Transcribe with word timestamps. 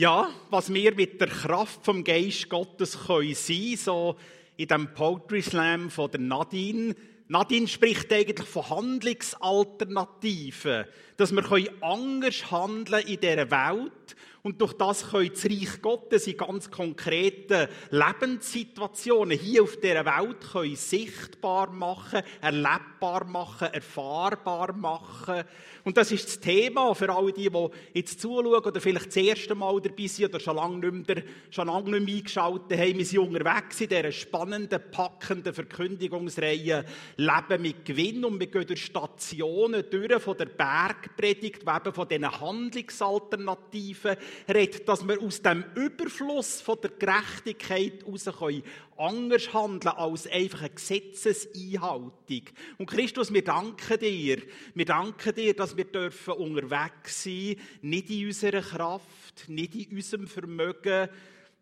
Ja, 0.00 0.30
was 0.48 0.72
wir 0.72 0.94
mit 0.94 1.20
der 1.20 1.28
Kraft 1.28 1.84
vom 1.84 2.02
Geist 2.02 2.48
Gottes 2.48 2.98
können 3.06 3.34
sein, 3.34 3.74
so 3.76 4.16
in 4.56 4.66
dem 4.66 4.94
Poetry 4.94 5.42
Slam 5.42 5.90
von 5.90 6.10
der 6.10 6.20
Nadine. 6.20 6.96
Nadine 7.30 7.68
spricht 7.68 8.12
eigentlich 8.12 8.48
von 8.48 8.68
Handlungsalternativen, 8.70 10.84
dass 11.16 11.30
wir 11.30 11.44
anders 11.80 12.50
handeln 12.50 13.06
in 13.06 13.20
dieser 13.20 13.48
Welt 13.52 14.16
und 14.42 14.60
durch 14.60 14.72
das 14.72 15.10
können 15.10 15.30
das 15.32 15.44
Reich 15.44 15.82
Gottes 15.82 16.26
in 16.26 16.36
ganz 16.36 16.70
konkreten 16.70 17.68
Lebenssituationen 17.90 19.38
hier 19.38 19.62
auf 19.62 19.76
dieser 19.76 20.06
Welt 20.06 20.40
können 20.52 20.76
sichtbar 20.76 21.70
machen, 21.70 22.22
erlebbar 22.40 23.26
machen, 23.26 23.68
erfahrbar 23.70 24.72
machen. 24.72 25.44
Und 25.84 25.96
das 25.98 26.12
ist 26.12 26.26
das 26.26 26.40
Thema 26.40 26.94
für 26.94 27.14
alle 27.14 27.32
die, 27.32 27.50
die 27.50 27.68
jetzt 27.92 28.20
zuschauen 28.20 28.64
oder 28.64 28.80
vielleicht 28.80 29.08
das 29.08 29.16
erste 29.16 29.54
Mal 29.54 29.78
dabei 29.80 30.06
sind 30.06 30.30
oder 30.30 30.40
schon 30.40 30.56
lange 30.56 30.90
nicht 30.90 31.08
mehr, 31.08 31.22
schon 31.50 31.68
lange 31.68 31.90
nicht 31.90 32.06
mehr 32.06 32.16
eingeschaltet 32.16 32.78
haben. 32.78 32.98
Wir 32.98 33.04
sind 33.04 33.18
unterwegs 33.18 33.80
in 33.80 33.88
dieser 33.90 34.12
spannenden, 34.12 34.80
packenden 34.90 35.52
Verkündigungsreihe 35.52 36.86
Leben 37.20 37.60
mit 37.60 37.84
Gewinn 37.84 38.24
und 38.24 38.40
wir 38.40 38.46
gehen 38.46 38.66
durch 38.66 38.86
Stationen 38.86 39.84
durch 39.90 40.22
von 40.22 40.36
der 40.38 40.46
Bergpredigt, 40.46 41.62
eben 41.62 41.94
von 41.94 42.08
diesen 42.08 42.40
Handlungsalternativen 42.40 44.16
redet, 44.48 44.88
dass 44.88 45.06
wir 45.06 45.20
aus 45.20 45.42
dem 45.42 45.64
Überfluss 45.74 46.62
von 46.62 46.78
der 46.82 46.90
Gerechtigkeit 46.90 48.04
heraus 48.04 48.62
anders 48.96 49.52
handeln 49.52 49.94
als 49.96 50.26
einfach 50.28 50.60
eine 50.60 50.70
Gesetzeseinhaltung. 50.70 52.42
Und 52.78 52.90
Christus, 52.90 53.32
wir 53.32 53.44
danken 53.44 53.98
dir. 53.98 54.38
Wir 54.74 54.84
danken 54.86 55.34
dir, 55.34 55.54
dass 55.54 55.76
wir 55.76 55.84
dürfen 55.84 56.34
unterwegs 56.34 57.24
sein, 57.24 57.56
nicht 57.82 58.08
in 58.08 58.28
unserer 58.28 58.62
Kraft, 58.62 59.48
nicht 59.48 59.74
in 59.74 59.96
unserem 59.96 60.26
Vermögen, 60.26 61.08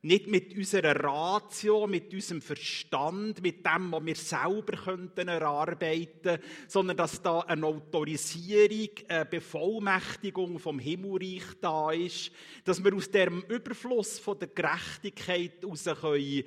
nicht 0.03 0.29
mit 0.29 0.57
unserer 0.57 0.95
Ratio, 0.95 1.87
mit 1.87 2.13
unserem 2.13 2.41
Verstand, 2.41 3.43
mit 3.43 3.67
dem, 3.67 3.91
was 3.91 4.07
wir 4.07 4.15
selber 4.15 4.77
könnten 4.77 5.29
erarbeiten, 5.29 6.39
sondern 6.69 6.97
dass 6.97 7.21
da 7.21 7.41
eine 7.41 7.67
Autorisierung, 7.67 8.91
eine 9.09 9.25
Bevollmächtigung 9.25 10.59
vom 10.59 10.79
Himmelreich 10.79 11.43
da 11.61 11.91
ist, 11.91 12.31
dass 12.65 12.83
wir 12.83 12.95
aus 12.95 13.11
dem 13.11 13.43
Überfluss 13.49 14.19
von 14.19 14.39
der 14.39 14.49
Gerechtigkeit 14.49 15.63
heraus 15.63 15.85
können 16.01 16.45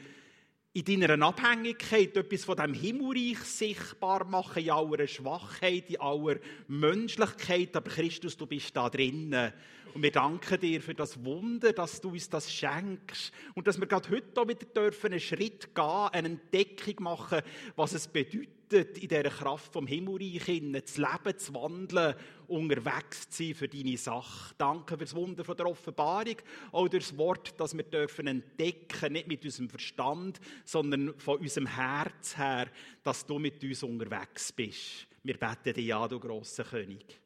in 0.73 0.85
deiner 0.85 1.21
Abhängigkeit 1.25 2.15
etwas 2.15 2.45
von 2.45 2.55
dem 2.55 2.73
Himmelreich 2.73 3.39
sichtbar 3.39 4.23
machen, 4.23 4.63
in 4.63 4.69
aller 4.69 5.05
Schwachheit, 5.05 5.89
in 5.89 5.99
aller 5.99 6.37
Menschlichkeit. 6.67 7.75
Aber 7.75 7.91
Christus, 7.91 8.37
du 8.37 8.45
bist 8.45 8.75
da 8.75 8.89
drinnen. 8.89 9.51
Und 9.93 10.03
wir 10.03 10.11
danken 10.11 10.59
dir 10.59 10.81
für 10.81 10.93
das 10.93 11.23
Wunder, 11.23 11.73
dass 11.73 11.99
du 11.99 12.09
uns 12.11 12.29
das 12.29 12.51
schenkst. 12.51 13.33
Und 13.55 13.67
dass 13.67 13.79
wir 13.79 13.87
gerade 13.87 14.09
heute 14.09 14.39
auch 14.39 14.47
wieder 14.47 14.65
dürfen 14.65 15.11
einen 15.11 15.19
Schritt 15.19 15.75
gehen, 15.75 16.07
eine 16.11 16.27
Entdeckung 16.29 17.03
machen, 17.03 17.41
was 17.75 17.93
es 17.93 18.07
bedeutet, 18.07 18.97
in 18.97 19.09
dieser 19.09 19.23
Kraft 19.23 19.73
vom 19.73 19.85
Himmelreich 19.85 20.43
hin, 20.43 20.81
zu 20.85 21.01
leben, 21.01 21.37
zu 21.37 21.53
wandeln, 21.53 22.15
unterwegs 22.47 23.29
zu 23.29 23.43
sein 23.43 23.55
für 23.55 23.67
deine 23.67 23.97
Sache. 23.97 24.55
Danke 24.57 24.97
für 24.97 25.03
das 25.03 25.15
Wunder 25.15 25.43
von 25.43 25.57
der 25.57 25.65
Offenbarung, 25.65 26.37
auch 26.71 26.87
durch 26.87 27.09
das 27.09 27.17
Wort, 27.17 27.53
das 27.59 27.75
wir 27.75 27.83
dürfen 27.83 28.27
entdecken, 28.27 29.11
nicht 29.11 29.27
mit 29.27 29.43
unserem 29.43 29.69
Verstand, 29.69 30.39
sondern 30.63 31.13
von 31.17 31.39
unserem 31.39 31.67
Herz 31.67 32.37
her, 32.37 32.69
dass 33.03 33.25
du 33.25 33.39
mit 33.39 33.61
uns 33.61 33.83
unterwegs 33.83 34.53
bist. 34.53 35.07
Wir 35.23 35.37
beten 35.37 35.73
dir 35.73 35.83
ja, 35.83 36.07
du 36.07 36.19
grosser 36.19 36.63
König. 36.63 37.19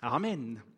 Amen. 0.00 0.75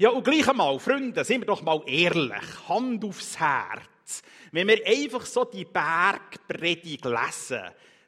Ja, 0.00 0.08
und 0.08 0.24
gleich 0.24 0.48
einmal, 0.48 0.78
Freunde, 0.78 1.22
sind 1.24 1.42
wir 1.42 1.46
doch 1.46 1.60
mal 1.60 1.82
ehrlich, 1.84 2.68
Hand 2.70 3.04
aufs 3.04 3.38
Herz. 3.38 4.22
Wenn 4.50 4.68
wir 4.68 4.80
einfach 4.86 5.26
so 5.26 5.44
die 5.44 5.66
Bergpredigt 5.66 7.04
lesen, 7.04 7.64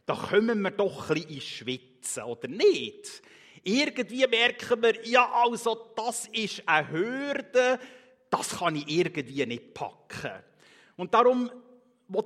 dann 0.06 0.16
kommen 0.16 0.62
wir 0.62 0.70
doch 0.70 1.10
ein 1.10 1.16
bisschen 1.16 1.34
ins 1.34 1.44
Schwitzen, 1.44 2.22
oder 2.22 2.48
nicht? 2.48 3.22
Irgendwie 3.62 4.26
merken 4.26 4.82
wir, 4.82 5.06
ja, 5.06 5.31
also, 5.34 5.92
das 5.94 6.28
ist 6.28 6.66
eine 6.66 6.91
Hürde, 6.91 7.78
das 8.31 8.58
kann 8.58 8.76
ich 8.76 8.88
irgendwie 8.88 9.44
nicht 9.44 9.75
packen. 9.75 10.42
Und 10.97 11.12
darum 11.12 11.50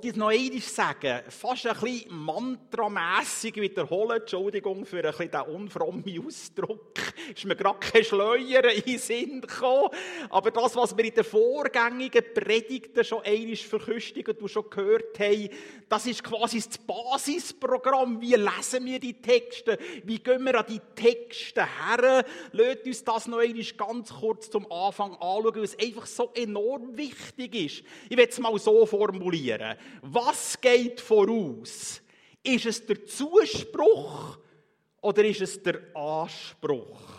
ich 0.03 0.15
noch 0.15 0.29
einmal 0.29 0.59
sagen, 0.59 1.21
fast 1.29 1.65
ein 1.65 1.79
bisschen 1.79 2.17
mantramässig 2.17 3.55
wiederholen, 3.55 4.19
Entschuldigung 4.19 4.85
für 4.85 4.97
ein 4.97 5.11
bisschen 5.11 5.31
den 5.31 5.41
unfrommen 5.41 6.25
Ausdruck, 6.25 6.97
ist 7.33 7.45
mir 7.45 7.55
gerade 7.55 7.79
kein 7.79 8.03
Schleuer 8.03 8.65
in 8.65 8.81
den 8.81 8.99
Sinn 8.99 9.41
gekommen, 9.41 9.89
aber 10.29 10.51
das, 10.51 10.75
was 10.75 10.97
wir 10.97 11.05
in 11.05 11.13
den 11.13 11.23
vorgängigen 11.23 12.23
Predigten 12.33 13.03
schon 13.03 13.23
einmal 13.23 13.55
verküstigt 13.55 14.27
und 14.27 14.49
schon 14.49 14.69
gehört 14.69 15.19
haben, 15.19 15.49
das 15.87 16.05
ist 16.05 16.23
quasi 16.23 16.57
das 16.57 16.77
Basisprogramm, 16.79 18.19
wie 18.19 18.35
lesen 18.35 18.85
wir 18.85 18.99
die 18.99 19.21
Texte, 19.21 19.77
wie 20.03 20.19
gehen 20.19 20.43
wir 20.43 20.59
an 20.59 20.65
die 20.67 20.81
Texte 20.95 21.65
her, 21.65 22.25
lasst 22.51 22.85
uns 22.85 23.03
das 23.03 23.27
noch 23.27 23.39
einmal 23.39 23.63
ganz 23.77 24.13
kurz 24.13 24.49
zum 24.49 24.69
Anfang 24.69 25.13
anschauen, 25.13 25.55
weil 25.55 25.63
es 25.63 25.79
einfach 25.79 26.05
so 26.05 26.31
enorm 26.35 26.97
wichtig 26.97 27.55
ist. 27.55 27.83
Ich 28.09 28.17
werde 28.17 28.31
es 28.31 28.39
mal 28.39 28.57
so 28.59 28.85
formulieren. 28.85 29.76
Was 30.01 30.59
geht 30.59 31.01
voraus? 31.01 32.01
Ist 32.43 32.65
es 32.65 32.85
der 32.85 33.05
Zuspruch 33.05 34.37
oder 35.01 35.25
ist 35.25 35.41
es 35.41 35.61
der 35.61 35.81
Anspruch? 35.95 37.17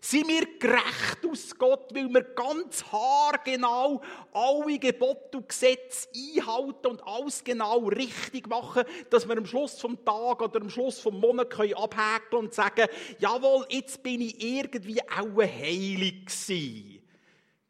Sind 0.00 0.28
wir 0.28 0.58
gerecht 0.58 1.24
aus 1.26 1.56
Gott, 1.56 1.94
weil 1.94 2.12
wir 2.12 2.22
ganz 2.22 2.84
haargenau 2.92 4.02
alle 4.34 4.78
Gebote 4.78 5.38
und 5.38 5.48
Gesetze 5.48 6.08
einhalten 6.14 6.88
und 6.88 7.02
alles 7.06 7.42
genau 7.42 7.86
richtig 7.86 8.46
machen, 8.46 8.84
dass 9.08 9.26
wir 9.26 9.38
am 9.38 9.46
Schluss 9.46 9.80
vom 9.80 10.04
Tag 10.04 10.42
oder 10.42 10.60
am 10.60 10.68
Schluss 10.68 11.00
vom 11.00 11.18
Monat 11.18 11.48
können 11.48 11.72
abhäkeln 11.72 12.44
und 12.44 12.52
sagen, 12.52 12.86
jawohl, 13.18 13.64
jetzt 13.70 14.02
bin 14.02 14.20
ich 14.20 14.44
irgendwie 14.44 15.00
auch 15.02 15.40
heilig 15.40 16.26
gewesen. 16.26 17.03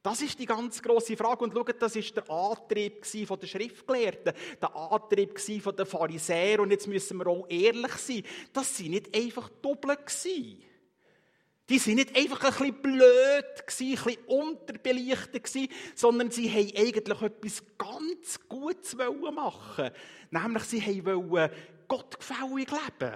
Das 0.04 0.20
ist 0.20 0.38
die 0.38 0.44
ganz 0.44 0.82
große 0.82 1.16
Frage. 1.16 1.44
Und 1.44 1.54
schaut, 1.54 1.80
das 1.80 1.96
ist 1.96 2.14
der 2.14 2.30
Antrieb 2.30 3.02
der 3.02 3.46
Schriftgelehrten, 3.46 4.34
der 4.60 4.76
Antrieb 4.76 5.34
der 5.78 5.86
Pharisäer. 5.86 6.60
Und 6.60 6.72
jetzt 6.72 6.86
müssen 6.86 7.16
wir 7.16 7.26
auch 7.26 7.46
ehrlich 7.48 7.92
sein, 7.92 8.22
das 8.52 8.76
sind 8.76 8.90
nicht 8.90 9.16
einfach 9.16 9.48
Doppel 9.62 9.96
gewesen. 9.96 10.62
Die 11.70 11.78
sind 11.78 11.94
nicht 11.94 12.14
einfach 12.14 12.44
ein 12.44 12.50
bisschen 12.50 12.82
blöd 12.82 13.66
gewesen, 13.66 13.98
ein 13.98 14.04
bisschen 14.04 14.24
unterbelichtet 14.26 15.50
sondern 15.94 16.30
sie 16.30 16.50
haben 16.50 16.72
eigentlich 16.76 17.22
etwas 17.22 17.62
ganz 17.78 18.40
Gutes 18.46 18.98
machen 19.32 19.90
Nämlich, 20.30 20.64
sie 20.64 21.06
wollten 21.06 21.54
Gott 21.88 22.18
gefällig 22.18 22.68
leben. 22.70 23.14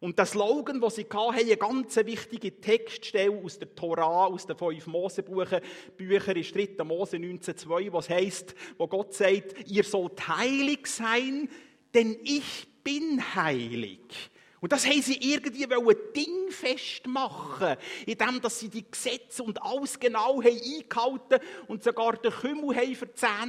Und 0.00 0.18
der 0.18 0.24
Slogan, 0.24 0.80
den 0.80 0.90
sie 0.90 1.06
hatten, 1.12 1.34
eine 1.38 1.56
ganz 1.58 1.94
wichtige 1.96 2.58
Textstelle 2.58 3.32
aus 3.44 3.58
der 3.58 3.74
Torah, 3.74 4.26
aus 4.26 4.46
den 4.46 4.56
fünf 4.56 4.86
Mosebüchern, 4.86 5.60
Bücher 5.96 6.34
ist 6.34 6.54
3. 6.54 6.82
Mose 6.84 7.18
19,2, 7.18 7.92
was 7.92 8.08
heißt, 8.08 8.54
wo 8.78 8.88
Gott 8.88 9.12
sagt, 9.12 9.70
ihr 9.70 9.84
sollt 9.84 10.26
heilig 10.26 10.86
sein, 10.86 11.50
denn 11.92 12.16
ich 12.24 12.66
bin 12.82 13.22
heilig. 13.34 14.30
Und 14.60 14.72
das 14.72 14.86
haben 14.86 15.00
sie 15.00 15.16
irgendwie 15.16 15.66
dingfest 16.14 17.06
machen, 17.06 17.76
indem 18.04 18.42
dass 18.42 18.60
sie 18.60 18.68
die 18.68 18.84
Gesetze 18.88 19.42
und 19.42 19.60
alles 19.62 19.98
genau 19.98 20.42
haben 20.42 20.60
eingehalten 20.60 21.40
und 21.66 21.82
sogar 21.82 22.18
den 22.18 22.30
Kümmel 22.30 22.76
haben. 22.76 22.96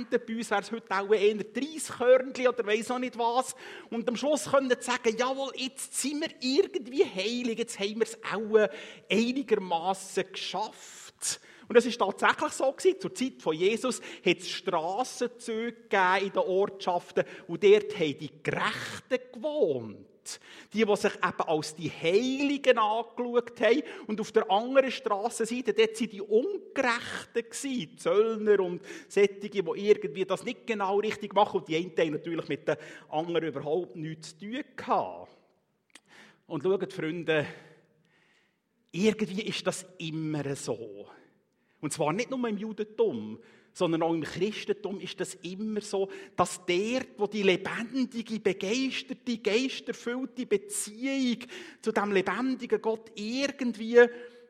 Bei 0.10 0.36
uns 0.36 0.50
wäre 0.50 0.62
es 0.62 0.72
heute 0.72 0.90
auch 0.90 1.14
eher 1.14 1.36
30 1.36 1.88
Körnchen 1.90 2.48
oder 2.48 2.66
weiss 2.66 2.90
auch 2.90 3.00
nicht 3.00 3.18
was. 3.18 3.56
Und 3.90 4.08
am 4.08 4.16
Schluss 4.16 4.50
können 4.50 4.70
sie 4.70 4.82
sagen, 4.82 5.16
jawohl, 5.18 5.52
jetzt 5.56 6.00
sind 6.00 6.22
wir 6.22 6.30
irgendwie 6.40 7.04
heilig, 7.04 7.60
jetzt 7.60 7.78
haben 7.78 7.96
wir 7.96 8.04
es 8.04 8.18
auch 8.32 8.70
einigermaßen 9.12 10.32
geschafft. 10.32 11.42
Und 11.68 11.76
es 11.76 11.86
ist 11.86 12.00
tatsächlich 12.00 12.52
so 12.54 12.72
gewesen. 12.72 13.00
Zur 13.00 13.14
Zeit 13.14 13.41
von 13.41 13.56
Jesus 13.56 14.02
hat 14.26 14.38
es 14.38 14.50
Strassenzüge 14.50 15.76
in 16.22 16.32
den 16.32 16.38
Ortschaften 16.38 17.26
und 17.47 17.64
dort 17.64 17.97
haben 17.97 18.18
die 18.18 18.32
Gerechten 18.44 19.20
gewohnt. 19.34 20.10
Die, 20.74 20.86
die 20.86 20.96
sich 20.96 21.14
eben 21.14 21.42
als 21.48 21.76
die 21.76 21.90
Heiligen 21.90 22.78
angeschaut 22.78 23.60
haben. 23.62 23.84
Und 24.08 24.22
auf 24.22 24.32
der 24.32 24.50
anderen 24.50 24.92
Strassenseite, 24.92 25.74
dort 25.74 26.00
waren 26.00 26.10
die 26.10 26.22
Ungerechten, 26.22 27.44
gewesen, 27.50 27.98
Zöllner 27.98 28.60
und 28.60 28.82
solche, 29.08 29.50
die 29.50 29.58
irgendwie 29.58 30.26
das 30.26 30.44
nicht 30.44 30.68
genau 30.68 31.00
richtig 31.00 31.34
machen. 31.34 31.60
Und 31.60 31.68
die 31.68 31.76
einen 31.78 31.98
haben 31.98 32.12
natürlich 32.12 32.48
mit 32.48 32.68
den 32.68 32.78
anderen 33.10 33.48
überhaupt 33.48 33.96
nichts 33.96 34.38
zu 34.38 34.46
tun 34.46 34.64
gehabt. 34.76 35.38
Und 36.48 36.64
schaut, 36.64 36.94
Freunde, 36.94 37.46
irgendwie 38.92 39.44
ist 39.44 39.66
das 39.66 39.86
immer 39.98 40.56
so. 40.56 41.08
Und 41.80 41.94
zwar 41.94 42.14
nicht 42.14 42.30
nur 42.30 42.48
im 42.48 42.58
Judentum, 42.58 43.40
sondern 43.73 44.03
auch 44.03 44.14
im 44.14 44.23
Christentum 44.23 45.00
ist 45.00 45.20
das 45.20 45.35
immer 45.35 45.82
so, 45.82 46.09
dass 46.35 46.66
der, 46.66 47.02
wo 47.18 47.28
die 47.28 47.44
lebendige, 47.44 48.40
begeisterte, 48.40 49.38
geisterfüllte 49.38 50.46
Beziehung 50.46 51.40
zu 51.82 51.91
dem 51.91 52.12
lebendigen 52.12 52.82
Gott 52.82 53.12
irgendwie 53.16 54.00
ein 54.00 54.09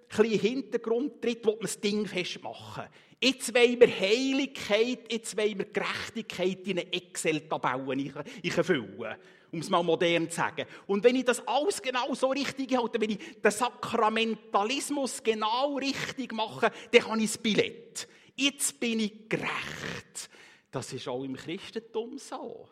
bisschen 0.09 0.39
Hintergrund 0.39 1.21
tritt, 1.21 1.45
will 1.45 1.53
man 1.53 1.62
das 1.62 1.79
Ding 1.79 2.06
festmachen. 2.06 2.85
Jetzt 3.23 3.53
wollen 3.53 3.79
wir 3.79 3.88
Heiligkeit, 3.88 5.12
jetzt 5.12 5.38
wollen 5.38 5.59
wir 5.59 5.65
Gerechtigkeit 5.65 6.68
in 6.68 6.79
eine 6.79 6.91
Excel-Tabelle 6.91 8.23
einfüllen 8.44 9.15
um 9.51 9.59
es 9.59 9.69
mal 9.69 9.83
modern 9.83 10.29
zu 10.29 10.38
sagen. 10.38 10.65
Und 10.88 11.03
wenn 11.03 11.15
ich 11.15 11.25
das 11.25 11.45
alles 11.45 11.81
genau 11.81 12.13
so 12.15 12.29
richtig 12.29 12.75
halte, 12.75 13.01
wenn 13.01 13.12
ich 13.12 13.19
den 13.44 13.51
Sakramentalismus 13.51 15.21
genau 15.21 15.75
richtig 15.75 16.31
mache, 16.33 16.71
dann 16.91 17.07
habe 17.07 17.19
ich 17.19 17.31
das 17.31 17.38
Billett. 17.38 18.07
Jetzt 18.41 18.79
bin 18.79 18.99
ich 18.99 19.29
gerecht. 19.29 20.29
Das 20.71 20.91
ist 20.93 21.07
auch 21.07 21.23
im 21.23 21.35
Christentum 21.35 22.17
so. 22.17 22.67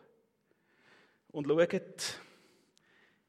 Und 1.28 1.46
schaut, 1.46 2.20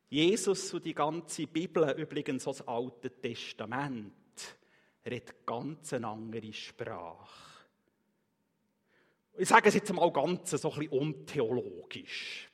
Jesus 0.09 0.73
und 0.73 0.83
die 0.83 0.95
ganze 0.95 1.45
Bibel, 1.45 1.87
übrigens 1.99 2.47
auch 2.47 2.57
das 2.57 2.67
Alte 2.67 3.11
Testament, 3.11 4.13
redet 5.05 5.45
ganz 5.45 5.93
eine 5.93 6.07
andere 6.07 6.51
Sprache. 6.51 7.67
Ich 9.37 9.47
sage 9.47 9.69
es 9.69 9.75
jetzt 9.75 9.93
mal 9.93 10.11
ganz 10.11 10.49
so 10.49 10.71
ein 10.71 10.79
bisschen 10.79 10.99
untheologisch. 10.99 12.50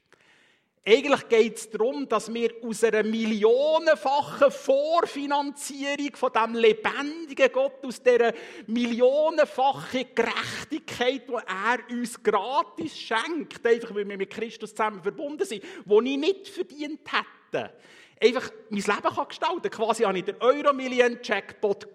Eigentlich 0.89 1.27
geht 1.27 1.57
es 1.57 1.69
darum, 1.69 2.07
dass 2.07 2.33
wir 2.33 2.49
aus 2.63 2.81
einer 2.81 3.03
millionenfachen 3.03 4.49
Vorfinanzierung 4.49 6.15
von 6.15 6.31
dem 6.31 6.55
lebendigen 6.55 7.51
Gott, 7.51 7.85
aus 7.85 8.01
dieser 8.01 8.33
millionenfachen 8.67 10.05
Gerechtigkeit, 10.15 11.27
die 11.27 11.33
er 11.33 11.79
uns 11.91 12.23
gratis 12.23 12.97
schenkt, 12.97 13.67
einfach 13.67 13.93
weil 13.93 14.07
wir 14.07 14.17
mit 14.17 14.29
Christus 14.29 14.69
zusammen 14.69 15.03
verbunden 15.03 15.45
sind, 15.45 15.61
die 15.61 16.09
ich 16.09 16.17
nicht 16.17 16.47
verdient 16.47 17.01
hätte, 17.11 17.73
einfach 18.21 18.49
mein 18.69 18.79
Leben 18.79 19.13
kann 19.13 19.27
gestalten. 19.27 19.69
Quasi 19.69 20.03
habe 20.03 20.19
ich 20.19 20.23
den 20.23 20.37
Euro-Million-Jackpot 20.39 21.85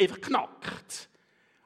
einfach 0.00 0.20
knackt. 0.22 1.10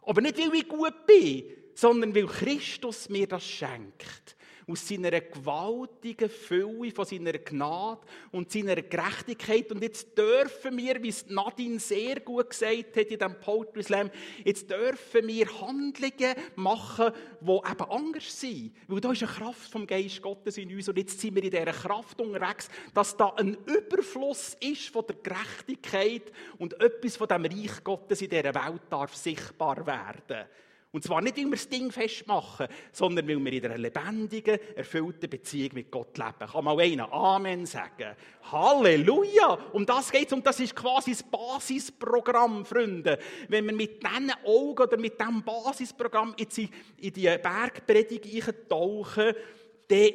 Aber 0.02 0.20
nicht, 0.20 0.36
weil 0.36 0.52
ich 0.52 0.66
gut 0.66 1.06
bin, 1.06 1.44
sondern 1.74 2.12
weil 2.12 2.26
Christus 2.26 3.08
mir 3.08 3.28
das 3.28 3.44
schenkt 3.44 4.34
aus 4.72 4.88
seiner 4.88 5.10
gewaltigen 5.20 6.30
Fülle, 6.30 6.90
von 6.92 7.04
seiner 7.04 7.34
Gnade 7.34 8.00
und 8.30 8.50
seiner 8.50 8.76
Gerechtigkeit. 8.76 9.70
Und 9.70 9.82
jetzt 9.82 10.16
dürfen 10.16 10.78
wir, 10.78 11.02
wie 11.02 11.10
es 11.10 11.26
Nadine 11.28 11.78
sehr 11.78 12.20
gut 12.20 12.50
gesagt 12.50 12.96
hat 12.96 13.06
in 13.06 13.18
diesem 13.18 13.38
Poetry 13.38 13.82
Slam, 13.82 14.10
jetzt 14.44 14.70
dürfen 14.70 15.28
wir 15.28 15.46
Handlungen 15.60 16.34
machen, 16.56 17.12
die 17.40 17.50
eben 17.50 17.90
anders 17.90 18.40
sind. 18.40 18.72
Weil 18.88 19.00
da 19.00 19.12
ist 19.12 19.22
eine 19.22 19.32
Kraft 19.32 19.70
vom 19.70 19.86
Geist 19.86 20.22
Gottes 20.22 20.56
in 20.56 20.74
uns 20.74 20.88
und 20.88 20.96
jetzt 20.96 21.20
sind 21.20 21.34
wir 21.34 21.44
in 21.44 21.50
dieser 21.50 21.66
Kraft 21.66 22.18
unterwegs, 22.18 22.70
dass 22.94 23.14
da 23.16 23.28
ein 23.36 23.58
Überfluss 23.66 24.56
ist 24.60 24.88
von 24.88 25.04
der 25.06 25.16
Gerechtigkeit 25.16 26.32
und 26.56 26.80
etwas 26.80 27.16
von 27.16 27.28
dem 27.28 27.44
Reich 27.44 27.84
Gottes 27.84 28.22
in 28.22 28.30
dieser 28.30 28.54
Welt 28.54 28.82
darf 28.88 29.14
sichtbar 29.14 29.86
werden. 29.86 30.46
Und 30.92 31.02
zwar 31.02 31.22
nicht, 31.22 31.38
weil 31.38 31.44
wir 31.46 31.52
das 31.52 31.68
Ding 31.70 31.90
festmachen, 31.90 32.68
sondern 32.92 33.26
weil 33.26 33.42
wir 33.42 33.52
in 33.54 33.64
einer 33.64 33.78
lebendigen, 33.78 34.58
erfüllten 34.76 35.30
Beziehung 35.30 35.70
mit 35.72 35.90
Gott 35.90 36.18
leben. 36.18 36.50
Kann 36.52 36.64
mal 36.64 36.78
einer 36.78 37.10
Amen 37.10 37.64
sagen? 37.64 38.14
Halleluja! 38.52 39.58
Um 39.72 39.86
das 39.86 40.12
geht 40.12 40.26
es. 40.26 40.34
Und 40.34 40.46
das 40.46 40.60
ist 40.60 40.76
quasi 40.76 41.12
das 41.12 41.22
Basisprogramm, 41.22 42.66
Freunde. 42.66 43.18
Wenn 43.48 43.64
wir 43.64 43.72
mit 43.72 44.02
diesen 44.02 44.32
Augen 44.44 44.82
oder 44.82 44.98
mit 44.98 45.18
diesem 45.18 45.42
Basisprogramm 45.42 46.34
jetzt 46.38 46.58
in 46.58 46.70
die 46.98 47.10
Bergpredigt 47.10 48.26
eintauchen, 48.48 49.32
dann 49.88 50.10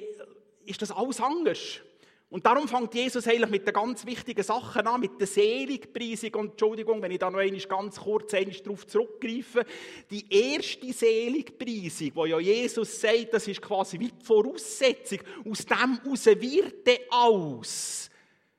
ist 0.64 0.82
das 0.84 0.92
alles 0.92 1.20
anders. 1.20 1.82
Und 2.30 2.46
darum 2.46 2.68
fängt 2.68 2.94
Jesus 2.94 3.26
eigentlich 3.26 3.50
mit 3.50 3.66
den 3.66 3.74
ganz 3.74 4.06
wichtigen 4.06 4.44
Sachen 4.44 4.86
an, 4.86 5.00
mit 5.00 5.18
der 5.18 5.28
Seligpreisung. 5.28 6.34
Und 6.36 6.52
Entschuldigung, 6.52 7.02
wenn 7.02 7.12
ich 7.12 7.20
da 7.20 7.32
noch 7.32 7.40
einmal 7.40 7.60
ganz 7.62 8.02
kurz 8.02 8.32
darauf 8.32 8.86
zurückgreife. 8.86 9.64
Die 10.12 10.26
erste 10.30 10.92
Seligpreisung, 10.92 12.12
wo 12.16 12.26
ja 12.26 12.38
Jesus 12.38 13.00
sagt, 13.00 13.34
das 13.34 13.48
ist 13.48 13.62
quasi 13.62 13.98
wie 13.98 14.10
die 14.10 14.26
Voraussetzung. 14.26 15.20
Aus 15.50 15.66
dem 15.66 16.04
heraus 16.04 16.26
wird 16.26 16.90
aus. 17.10 18.10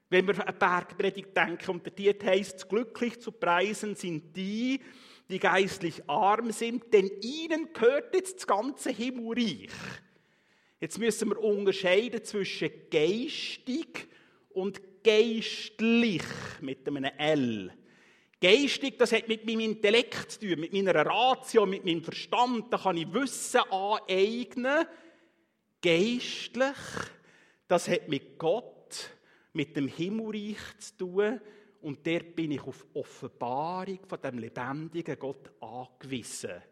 Wenn 0.09 0.26
wir 0.26 0.35
an 0.37 0.41
eine 0.41 0.53
Bergpredigt 0.55 1.37
denken, 1.37 1.71
und 1.71 1.85
der 1.85 1.94
Titel 1.94 2.26
heisst, 2.26 2.67
glücklich 2.71 3.21
zu 3.21 3.32
preisen 3.32 3.94
sind 3.94 4.35
die, 4.35 4.81
die 5.29 5.38
geistlich 5.38 6.09
arm 6.09 6.53
sind, 6.53 6.91
denn 6.94 7.11
ihnen 7.21 7.71
gehört 7.75 8.14
jetzt 8.14 8.37
das 8.37 8.47
ganze 8.47 8.88
Himmelreich. 8.91 9.69
Jetzt 10.80 10.98
müssen 10.98 11.30
wir 11.30 11.38
unterscheiden 11.38 12.22
zwischen 12.22 12.70
geistig 12.90 14.06
und 14.50 14.80
geistlich 15.02 16.22
mit 16.60 16.86
einem 16.86 17.04
L. 17.04 17.72
Geistig, 18.40 18.96
das 18.96 19.10
hat 19.10 19.26
mit 19.26 19.44
meinem 19.44 19.60
Intellekt 19.60 20.30
zu 20.30 20.40
tun, 20.40 20.60
mit 20.60 20.72
meiner 20.72 20.94
Ratio, 20.94 21.66
mit 21.66 21.84
meinem 21.84 22.04
Verstand. 22.04 22.72
Da 22.72 22.78
kann 22.78 22.96
ich 22.96 23.12
Wissen 23.12 23.60
aneignen. 23.69 24.86
Geistlich, 25.82 26.76
das 27.66 27.88
hat 27.88 28.08
mit 28.08 28.38
Gott, 28.38 29.10
mit 29.52 29.76
dem 29.76 29.88
Himmelreich 29.88 30.78
zu 30.78 30.96
tun. 30.96 31.40
Und 31.80 32.06
dort 32.06 32.36
bin 32.36 32.52
ich 32.52 32.62
auf 32.62 32.86
Offenbarung 32.94 33.98
von 34.06 34.20
dem 34.20 34.38
lebendigen 34.38 35.19
Gott 35.19 35.50
angewiesen. 35.60 36.62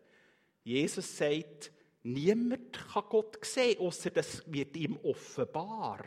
Jesus 0.63 1.17
sagt, 1.17 1.73
Niemand 2.09 2.73
kann 2.93 3.03
Gott 3.09 3.45
sehen, 3.45 3.81
außer 3.81 4.11
das 4.11 4.45
wird 4.47 4.77
ihm 4.77 4.97
offenbart. 5.03 6.07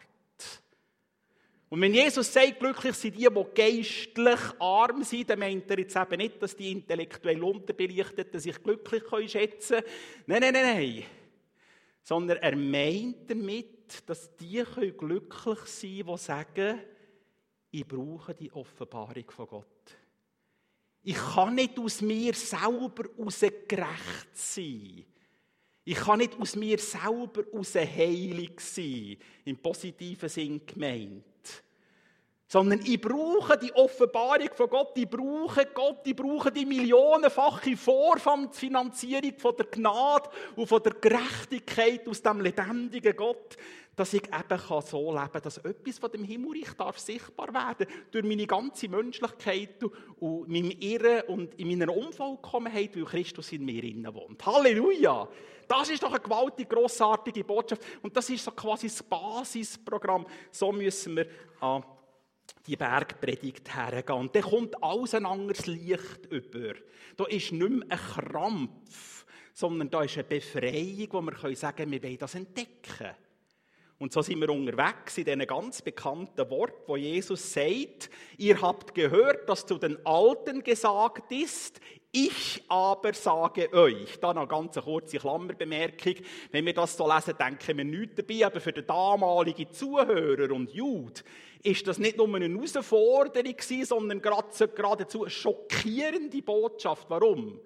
Und 1.67 1.81
wenn 1.81 1.93
Jesus 1.93 2.31
sagt, 2.31 2.57
glücklich 2.57 2.95
sind 2.95 3.17
die, 3.17 3.27
die 3.27 3.45
geistlich 3.53 4.39
arm 4.59 5.03
sind, 5.03 5.29
dann 5.29 5.39
meint 5.39 5.69
er 5.69 5.79
jetzt 5.79 5.97
eben 5.97 6.17
nicht, 6.17 6.41
dass 6.41 6.55
die 6.55 6.71
intellektuell 6.71 7.43
Unterbelichteten 7.43 8.39
sich 8.39 8.63
glücklich 8.63 9.03
schätzen 9.29 9.81
können. 9.81 9.91
Nein, 10.25 10.39
nein, 10.41 10.53
nein, 10.53 10.77
nein. 10.77 11.03
Sondern 12.01 12.37
er 12.37 12.55
meint 12.55 13.29
damit, 13.29 14.09
dass 14.09 14.33
die 14.37 14.63
glücklich 14.97 15.59
sein 15.65 15.97
können, 15.97 16.07
die 16.07 16.17
sagen, 16.17 16.79
ich 17.71 17.85
brauche 17.85 18.33
die 18.33 18.53
Offenbarung 18.53 19.29
von 19.29 19.47
Gott. 19.47 19.97
Ich 21.03 21.17
kann 21.17 21.55
nicht 21.55 21.77
aus 21.77 21.99
mir 22.01 22.33
selber 22.33 23.03
gerecht 23.67 24.29
sein. 24.33 25.05
Ich 25.89 25.97
kann 25.97 26.19
nicht 26.19 26.39
aus 26.39 26.56
mir 26.56 26.77
selber 26.77 27.41
aus 27.51 27.74
heilig 27.74 28.59
sein, 28.59 29.18
im 29.44 29.57
positiven 29.57 30.30
Sinn 30.30 30.62
gemeint. 30.63 31.24
Sondern 32.47 32.81
ich 32.86 33.01
brauche 33.01 33.57
die 33.57 33.74
Offenbarung 33.74 34.50
von 34.53 34.69
Gott, 34.69 34.91
ich 34.97 35.09
brauche 35.09 35.65
Gott, 35.74 36.01
ich 36.06 36.15
brauche 36.15 36.51
die 36.51 36.68
millionenfache 36.68 37.75
Vorfinanzierung 37.75 39.33
von 39.36 39.56
der 39.57 39.65
Gnade 39.65 40.30
und 40.56 40.68
von 40.68 40.83
der 40.83 40.94
Gerechtigkeit 40.94 42.07
aus 42.07 42.21
dem 42.21 42.42
lebendigen 42.42 43.16
Gott, 43.16 43.57
dass 43.95 44.13
ich 44.13 44.28
eben 44.28 44.81
so 44.85 45.11
leben 45.11 45.31
kann, 45.31 45.42
dass 45.42 45.57
etwas 45.57 45.97
von 45.97 46.11
dem 46.11 46.23
Himmelreich 46.23 46.71
darf 46.78 46.99
sichtbar 46.99 47.52
werden 47.52 47.87
durch 48.11 48.25
meine 48.25 48.45
ganze 48.45 48.90
Menschlichkeit 48.90 49.83
und 50.19 50.47
meinem 50.49 50.69
Irren 50.69 51.21
und 51.30 51.56
in 51.56 51.68
meiner 51.68 51.97
Unvollkommenheit, 51.97 52.95
weil 52.95 53.06
Christus 53.06 53.52
in 53.54 53.66
mir 53.66 54.13
wohnt. 54.13 54.45
Halleluja! 54.45 55.28
Das 55.69 55.88
ist 55.88 56.02
doch 56.02 56.09
eine 56.11 56.19
gewaltig 56.19 56.68
grossartige 56.68 57.44
Botschaft 57.44 57.83
und 58.02 58.18
das 58.18 58.28
ist 58.31 58.44
so 58.44 58.49
quasi 58.49 58.88
das 58.88 59.04
Basisprogramm. 59.04 60.26
So 60.49 60.71
müssen 60.71 61.16
wir 61.16 61.28
an 61.59 61.83
die 62.66 62.76
Bergpredigt 62.76 63.76
hergehen. 63.76 64.19
Und 64.19 64.35
dann 64.35 64.42
kommt 64.42 64.83
alles 64.83 65.14
ein 65.14 65.28
anderes 65.28 65.68
Licht 65.68 66.26
über. 66.31 66.73
Da 67.16 67.26
ist 67.26 67.52
nicht 67.52 67.69
mehr 67.69 67.85
ein 67.88 67.99
Krampf, 67.99 69.26
sondern 69.54 69.92
da 69.92 70.02
ist 70.02 70.16
eine 70.16 70.23
Befreiung, 70.23 71.07
wo 71.11 71.21
wir 71.21 71.56
sagen 71.56 71.78
können, 71.78 71.92
wir 71.92 72.02
wollen 72.02 72.18
das 72.18 72.33
entdecken. 72.33 73.16
Und 73.99 74.13
so 74.13 74.21
sind 74.21 74.39
wir 74.39 74.49
unterwegs 74.49 75.18
in 75.18 75.25
diesen 75.25 75.45
ganz 75.45 75.81
bekannten 75.81 76.49
Wort, 76.49 76.87
wo 76.87 76.95
Jesus 76.95 77.51
sagt, 77.51 78.09
ihr 78.37 78.61
habt 78.61 78.95
gehört, 78.95 79.49
dass 79.49 79.65
zu 79.65 79.77
den 79.77 79.97
Alten 80.06 80.63
gesagt 80.63 81.29
ist, 81.33 81.81
ich 82.13 82.63
aber 82.69 83.13
sage 83.13 83.71
euch. 83.73 84.18
Da 84.21 84.33
noch 84.33 84.44
eine 84.44 84.47
ganz 84.47 84.77
kurze 84.77 85.18
Klammerbemerkung. 85.18 86.15
Wenn 86.49 86.65
wir 86.65 86.73
das 86.73 86.95
so 86.95 87.13
lesen, 87.13 87.35
denken 87.37 87.77
wir 87.77 87.83
nichts 87.83 88.15
dabei, 88.15 88.45
aber 88.45 88.61
für 88.61 88.71
den 88.71 88.87
damaligen 88.87 89.69
Zuhörer 89.69 90.51
und 90.53 90.71
Jude 90.71 91.21
ist 91.61 91.85
das 91.85 91.99
nicht 91.99 92.15
nur 92.15 92.33
eine 92.33 92.47
Herausforderung 92.47 93.56
sondern 93.83 94.21
geradezu 94.21 95.23
eine 95.23 95.29
schockierende 95.29 96.41
Botschaft. 96.41 97.09
Warum? 97.09 97.59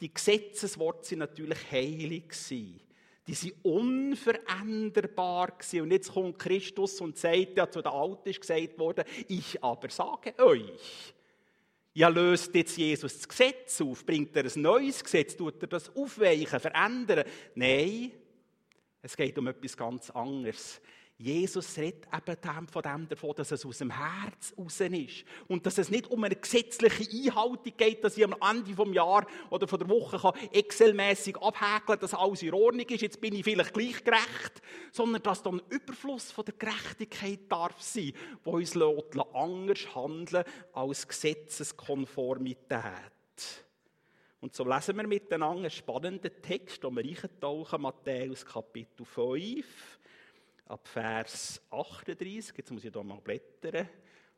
Die 0.00 0.12
Gesetzesworte 0.12 1.04
sind 1.06 1.18
natürlich 1.18 1.58
heilig 1.70 2.30
gewesen 2.30 2.80
die 3.26 3.34
sind 3.34 3.54
unveränderbar 3.62 5.52
gewesen. 5.52 5.80
Und 5.82 5.90
jetzt 5.92 6.12
kommt 6.12 6.38
Christus 6.38 7.00
und 7.00 7.16
sagt, 7.16 7.56
ja, 7.56 7.70
zu 7.70 7.80
den 7.80 7.92
Alten 7.92 8.28
ist 8.28 8.40
gesagt 8.40 8.78
worden, 8.78 9.04
ich 9.28 9.62
aber 9.62 9.88
sage 9.88 10.34
euch. 10.38 11.14
Ja, 11.94 12.08
löst 12.08 12.54
jetzt 12.54 12.76
Jesus 12.76 13.14
das 13.14 13.28
Gesetz 13.28 13.80
auf? 13.80 14.04
Bringt 14.04 14.36
er 14.36 14.44
ein 14.44 14.62
neues 14.62 15.02
Gesetz? 15.02 15.36
Tut 15.36 15.62
er 15.62 15.68
das 15.68 15.94
aufweichen, 15.94 16.58
verändern? 16.58 17.24
Nein, 17.54 18.10
es 19.00 19.16
geht 19.16 19.38
um 19.38 19.46
etwas 19.46 19.76
ganz 19.76 20.10
anderes. 20.10 20.80
Jesus 21.16 21.78
redet 21.78 22.08
eben 22.12 22.66
von 22.66 22.82
dem 22.82 23.08
davon, 23.08 23.34
dass 23.36 23.52
es 23.52 23.64
aus 23.64 23.78
dem 23.78 23.90
Herz 23.90 24.52
raus 24.58 24.80
ist. 24.80 25.24
Und 25.46 25.64
dass 25.64 25.78
es 25.78 25.88
nicht 25.88 26.08
um 26.10 26.24
eine 26.24 26.34
gesetzliche 26.34 27.08
Einhaltung 27.08 27.72
geht, 27.76 28.02
dass 28.02 28.16
ich 28.16 28.24
am 28.24 28.34
Ende 28.42 28.74
des 28.74 28.94
Jahres 28.94 29.28
oder 29.48 29.68
von 29.68 29.78
der 29.78 29.88
Woche 29.88 30.32
Excel-mässig 30.52 31.36
abhäkeln 31.36 31.82
kann, 31.86 32.00
dass 32.00 32.14
alles 32.14 32.42
in 32.42 32.52
Ordnung 32.52 32.86
ist, 32.88 33.02
jetzt 33.02 33.20
bin 33.20 33.36
ich 33.36 33.44
vielleicht 33.44 33.72
gleich 33.72 34.02
gerecht, 34.02 34.60
sondern 34.90 35.22
dass 35.22 35.40
da 35.40 35.50
ein 35.50 35.62
Überfluss 35.68 36.32
von 36.32 36.46
der 36.46 36.54
Gerechtigkeit 36.54 37.40
darf 37.48 37.80
sein, 37.80 38.12
wo 38.42 38.56
uns 38.56 38.76
anders 38.76 39.94
handeln 39.94 40.44
als 40.72 41.06
Gesetzeskonformität. 41.06 42.82
Und 44.40 44.52
so 44.54 44.64
lesen 44.64 44.96
wir 44.96 45.06
miteinander 45.06 45.60
einen 45.60 45.70
spannenden 45.70 46.42
Text, 46.42 46.82
wo 46.82 46.90
wir 46.90 47.04
eintauchen, 47.04 47.80
Matthäus 47.80 48.44
Kapitel 48.44 49.06
5 49.06 49.64
ab 50.66 50.88
Vers 50.88 51.60
38. 51.70 52.56
Jetzt 52.56 52.70
muss 52.70 52.84
ich 52.84 52.92
hier 52.92 53.02
mal 53.02 53.20
blättern. 53.20 53.88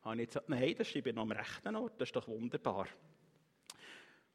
Habe 0.03 0.23
ich 0.23 0.33
jetzt, 0.33 0.49
nein, 0.49 0.75
das 0.77 0.89
schreibe 0.89 1.11
ich 1.11 1.15
noch 1.15 1.23
am 1.23 1.33
rechten 1.33 1.77
Ort. 1.77 1.95
Das 1.99 2.09
ist 2.09 2.17
doch 2.17 2.29
wunderbar. 2.29 2.87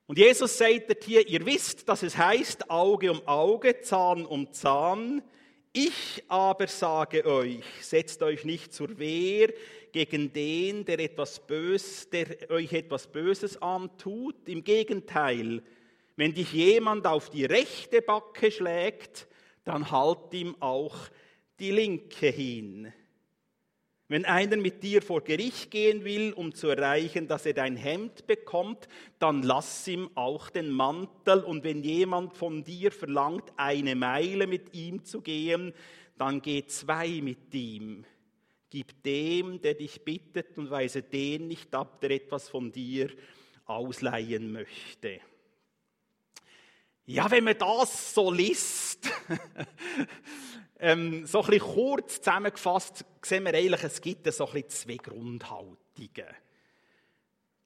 Und 0.07 0.17
Jesus 0.17 0.57
sagt 0.57 1.03
hier, 1.03 1.25
ihr 1.27 1.45
wisst, 1.45 1.87
dass 1.87 2.03
es 2.03 2.17
heißt, 2.17 2.69
Auge 2.69 3.11
um 3.11 3.25
Auge, 3.27 3.79
Zahn 3.81 4.25
um 4.25 4.51
Zahn. 4.51 5.21
Ich 5.73 6.23
aber 6.27 6.67
sage 6.67 7.25
euch, 7.25 7.63
setzt 7.79 8.21
euch 8.21 8.43
nicht 8.43 8.73
zur 8.73 8.99
Wehr 8.99 9.53
gegen 9.93 10.33
den, 10.33 10.83
der, 10.83 10.99
etwas 10.99 11.39
Bös, 11.39 12.09
der 12.09 12.49
euch 12.49 12.73
etwas 12.73 13.07
Böses 13.07 13.61
antut. 13.61 14.49
Im 14.49 14.65
Gegenteil, 14.65 15.63
wenn 16.17 16.33
dich 16.33 16.51
jemand 16.51 17.07
auf 17.07 17.29
die 17.29 17.45
rechte 17.45 18.01
Backe 18.01 18.51
schlägt, 18.51 19.27
dann 19.63 19.91
halt 19.91 20.33
ihm 20.33 20.57
auch 20.59 20.97
die 21.61 21.71
linke 21.71 22.27
hin. 22.27 22.91
Wenn 24.07 24.25
einer 24.25 24.57
mit 24.57 24.83
dir 24.83 25.01
vor 25.01 25.21
Gericht 25.21 25.71
gehen 25.71 26.03
will, 26.03 26.33
um 26.33 26.53
zu 26.53 26.67
erreichen, 26.67 27.29
dass 27.29 27.45
er 27.45 27.53
dein 27.53 27.77
Hemd 27.77 28.27
bekommt, 28.27 28.89
dann 29.19 29.41
lass 29.41 29.87
ihm 29.87 30.09
auch 30.15 30.49
den 30.49 30.69
Mantel. 30.69 31.39
Und 31.39 31.63
wenn 31.63 31.81
jemand 31.81 32.35
von 32.35 32.65
dir 32.65 32.91
verlangt, 32.91 33.53
eine 33.55 33.95
Meile 33.95 34.47
mit 34.47 34.73
ihm 34.73 35.05
zu 35.05 35.21
gehen, 35.21 35.73
dann 36.17 36.41
geh 36.41 36.65
zwei 36.65 37.21
mit 37.21 37.53
ihm. 37.53 38.03
Gib 38.69 39.01
dem, 39.03 39.61
der 39.61 39.75
dich 39.75 40.01
bittet, 40.03 40.57
und 40.57 40.69
weise 40.69 41.03
den 41.03 41.47
nicht 41.47 41.73
ab, 41.73 42.01
der 42.01 42.11
etwas 42.11 42.49
von 42.49 42.71
dir 42.71 43.09
ausleihen 43.65 44.51
möchte. 44.51 45.21
Ja, 47.05 47.29
wenn 47.31 47.43
man 47.43 47.57
das 47.57 48.13
so 48.13 48.31
liest, 48.31 49.09
Ähm, 50.83 51.27
so 51.27 51.43
ein 51.43 51.51
bisschen 51.51 51.73
kurz 51.75 52.21
zusammengefasst 52.21 53.05
sehen 53.21 53.45
wir 53.45 53.53
eigentlich, 53.53 53.83
es 53.83 54.01
gibt 54.01 54.25
so 54.33 54.47
ein 54.47 54.53
bisschen 54.53 54.69
zwei 54.69 54.95
Grundhaltungen. 54.95 55.77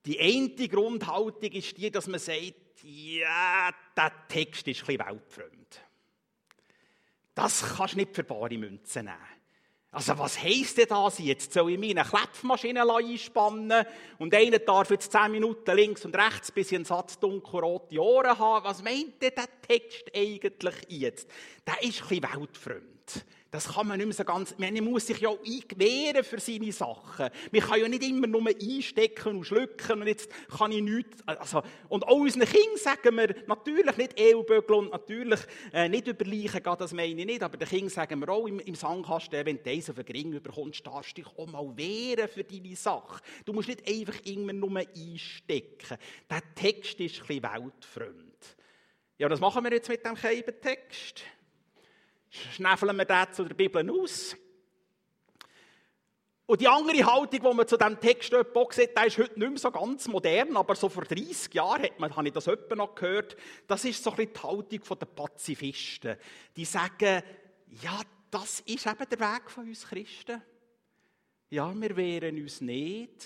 Die 0.06 0.20
eine 0.20 0.68
Grundhaltung 0.68 1.52
ist 1.54 1.78
die, 1.78 1.90
dass 1.90 2.08
man 2.08 2.20
sagt, 2.20 2.84
ja, 2.84 3.70
der 3.96 4.12
Text 4.28 4.68
ist 4.68 4.82
ein 4.82 4.98
bisschen 4.98 5.08
weltfremd. 5.08 5.82
Das 7.34 7.78
kannst 7.78 7.94
du 7.94 8.00
nicht 8.00 8.14
für 8.14 8.26
bare 8.26 8.58
Münzen 8.58 9.06
nehmen. 9.06 9.18
Also 9.92 10.18
was 10.20 10.44
heisst 10.44 10.78
denn 10.78 10.90
das 10.90 11.20
jetzt? 11.20 11.54
Soll 11.54 11.72
ich 11.72 11.80
meine 11.80 12.04
Klepfmaschine 12.04 12.84
einspannen 12.84 13.86
und 14.18 14.36
einer 14.36 14.60
darf 14.60 14.92
jetzt 14.92 15.14
zehn 15.14 15.32
Minuten 15.32 15.74
links 15.74 16.04
und 16.04 16.18
rechts 16.18 16.52
bis 16.52 16.74
ich 16.74 16.76
einen 16.76 16.84
Satz 16.84 17.18
dunkelrote 17.18 17.98
Ohren 17.98 18.38
haben? 18.38 18.66
Was 18.66 18.84
meint 18.84 19.22
denn 19.22 19.32
der 19.34 19.62
Text 19.62 20.12
eigentlich 20.14 20.76
jetzt? 20.90 21.30
Der 21.66 21.82
ist 21.82 22.02
ein 22.02 22.08
bisschen 22.10 22.24
weltfremd. 22.24 22.95
Das 23.56 23.70
kann 23.70 23.88
man 23.88 23.98
nicht 23.98 24.08
mehr 24.08 24.14
so 24.14 24.26
ganz. 24.26 24.54
Man 24.58 24.74
muss 24.84 25.08
sich 25.08 25.20
ja 25.20 25.30
wehren 25.30 26.26
für 26.26 26.42
seine 26.42 26.74
Sachen. 26.74 27.30
Man 27.54 27.62
kann 27.62 27.80
ja 27.80 27.88
nicht 27.88 28.04
immer 28.04 28.28
nur 28.28 28.46
einstecken 28.50 29.38
und 29.38 29.46
schlucken 29.46 30.02
und 30.02 30.08
jetzt 30.08 30.30
kann 30.58 30.74
ich 30.74 30.82
nichts. 30.82 31.26
Also, 31.26 31.64
und 31.88 32.06
auch 32.06 32.18
unseren 32.18 32.50
Kindern 32.50 32.76
sagen 32.76 33.16
wir 33.16 33.34
natürlich 33.48 33.96
nicht 33.96 34.20
Ellbögel 34.20 34.76
und 34.76 34.92
natürlich 34.92 35.40
äh, 35.72 35.88
nicht 35.88 36.06
über 36.06 36.26
Leichen 36.26 36.62
gehen, 36.62 36.76
das 36.78 36.92
meine 36.92 37.22
ich 37.22 37.26
nicht. 37.26 37.44
Aber 37.44 37.56
den 37.56 37.66
Kindern 37.66 37.90
sagen 37.90 38.20
wir 38.20 38.28
auch 38.28 38.46
im, 38.46 38.60
im 38.60 38.76
Sangkasten, 38.76 39.46
wenn 39.46 39.64
du 39.64 39.70
eins 39.70 39.90
auf 39.90 39.96
den 39.96 40.06
Ring 40.14 40.34
überkommst, 40.34 40.86
darfst 40.86 41.18
du 41.18 41.22
dich 41.22 41.32
auch 41.38 41.48
mal 41.48 41.78
wehren 41.78 42.28
für 42.28 42.44
deine 42.44 42.76
Sache. 42.76 43.22
Du 43.46 43.54
musst 43.54 43.70
nicht 43.70 43.88
einfach 43.88 44.20
immer 44.26 44.52
nur 44.52 44.80
einstecken. 44.80 45.98
Der 46.30 46.42
Text 46.56 47.00
ist 47.00 47.22
ein 47.22 47.28
bisschen 47.28 47.44
weltfremd. 47.44 48.58
Ja, 49.18 49.30
was 49.30 49.40
machen 49.40 49.64
wir 49.64 49.72
jetzt 49.72 49.88
mit 49.88 50.04
dem 50.04 50.16
Text? 50.62 51.24
Schnäfeln 52.54 52.98
wir 52.98 53.06
das 53.06 53.36
zu 53.36 53.44
der 53.44 53.56
Bibel 53.56 53.90
aus. 53.90 54.36
Und 56.48 56.62
die 56.62 56.68
andere 56.68 57.04
Haltung, 57.06 57.40
die 57.40 57.56
man 57.56 57.68
zu 57.68 57.76
diesem 57.76 58.00
Text 58.00 58.32
sieht, 58.32 58.98
die 58.98 59.08
ist 59.08 59.18
heute 59.18 59.40
nicht 59.40 59.50
mehr 59.50 59.58
so 59.58 59.72
ganz 59.72 60.08
modern, 60.08 60.56
aber 60.56 60.76
so 60.76 60.90
vor 60.90 61.04
30 61.04 61.54
Jahren 61.54 61.90
man, 61.98 62.16
habe 62.16 62.28
ich 62.28 62.34
das 62.34 62.48
öppe 62.48 62.76
noch 62.76 62.94
gehört, 62.94 63.36
das 63.68 63.84
ist 63.84 64.04
so 64.04 64.12
ein 64.12 64.18
bisschen 64.18 64.34
die 64.34 64.40
Haltung 64.42 65.00
der 65.00 65.06
Pazifisten. 65.08 66.18
Die 66.56 66.66
sagen, 66.66 67.24
ja, 67.82 68.00
das 68.30 68.60
ist 68.60 68.86
eben 68.86 69.10
der 69.10 69.20
Weg 69.20 69.50
von 69.50 69.68
uns 69.68 69.88
Christen. 69.88 70.42
Ja, 71.50 71.74
wir 71.74 71.96
wehren 71.96 72.40
uns 72.40 72.62
nicht 72.62 73.26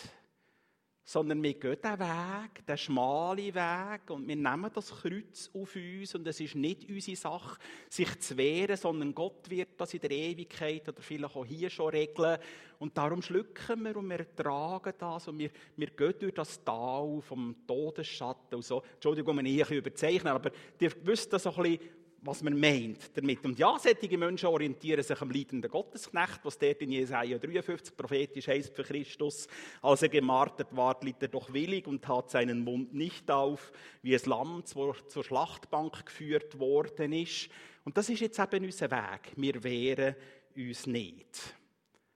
sondern 1.10 1.42
wir 1.42 1.56
gehen 1.56 1.76
den 1.84 2.00
Weg, 2.00 2.68
den 2.68 2.78
schmalen 2.78 3.56
Weg 3.56 4.12
und 4.12 4.28
wir 4.28 4.36
nehmen 4.36 4.70
das 4.72 4.92
Kreuz 4.92 5.50
auf 5.56 5.76
uns 5.76 6.14
und 6.14 6.28
es 6.28 6.40
ist 6.40 6.54
nicht 6.54 6.88
unsere 6.88 7.18
Sache, 7.18 7.58
sich 7.90 8.20
zu 8.20 8.38
wehren, 8.38 8.78
sondern 8.78 9.16
Gott 9.16 9.50
wird 9.50 9.70
das 9.76 9.92
in 9.96 10.02
der 10.02 10.12
Ewigkeit 10.12 10.88
oder 10.88 11.02
vielleicht 11.02 11.36
auch 11.36 11.44
hier 11.44 11.72
schon 11.72 11.90
regeln 11.90 12.38
und 12.78 12.96
darum 12.96 13.24
schlucken 13.24 13.86
wir 13.86 13.98
und 13.98 14.08
wir 14.08 14.20
ertragen 14.20 14.94
das 15.00 15.28
und 15.28 15.40
wir, 15.40 15.50
wir 15.78 15.88
gehen 15.88 16.14
durch 16.20 16.36
das 16.36 16.64
Tal 16.64 17.20
vom 17.22 17.56
Todesschatten 17.66 18.58
und 18.58 18.64
so. 18.64 18.84
Entschuldigung, 18.94 19.36
wenn 19.38 19.48
ich 19.48 19.68
hier 19.68 19.80
überzeichne, 19.80 20.32
aber 20.32 20.52
ihr 20.80 20.92
wisst 21.06 21.34
das 21.34 21.42
so 21.42 21.56
ein 21.56 21.64
bisschen, 21.64 21.80
was 22.22 22.44
man 22.44 22.60
meint 22.60 23.16
damit. 23.16 23.44
Und 23.46 23.58
ja, 23.58 23.78
solche 23.80 24.18
Menschen 24.18 24.48
orientieren 24.48 25.04
sich 25.04 25.22
am 25.22 25.32
leidenden 25.32 25.70
Gottesknecht, 25.70 26.40
was 26.44 26.58
dort 26.58 26.82
in 26.82 26.92
Jesaja 26.92 27.38
53 27.38 27.96
prophetisch 27.96 28.48
heißt 28.48 28.76
für 28.76 28.84
Christus. 28.84 29.48
Als 29.82 30.02
er 30.02 30.10
gemartert 30.10 30.76
ward, 30.76 31.04
litt 31.04 31.22
er 31.22 31.30
doch 31.30 31.52
willig 31.54 31.88
und 31.88 32.04
tat 32.04 32.30
seinen 32.30 32.64
Mund 32.64 32.94
nicht 32.94 33.30
auf, 33.32 33.72
wie 34.02 34.14
es 34.14 34.26
Lamm 34.26 34.66
zur, 34.66 34.96
zur 35.08 35.24
Schlachtbank 35.24 36.06
geführt 36.06 36.60
worden 36.60 37.14
ist. 37.14 37.50
Und 37.86 37.98
das 37.98 38.10
ist 38.10 38.20
jetzt 38.20 38.40
eben 38.40 38.66
unser 38.66 38.92
Weg. 38.92 39.34
Wir 39.36 39.64
wehren 39.64 40.16
uns 40.56 40.88
nicht. 40.88 41.59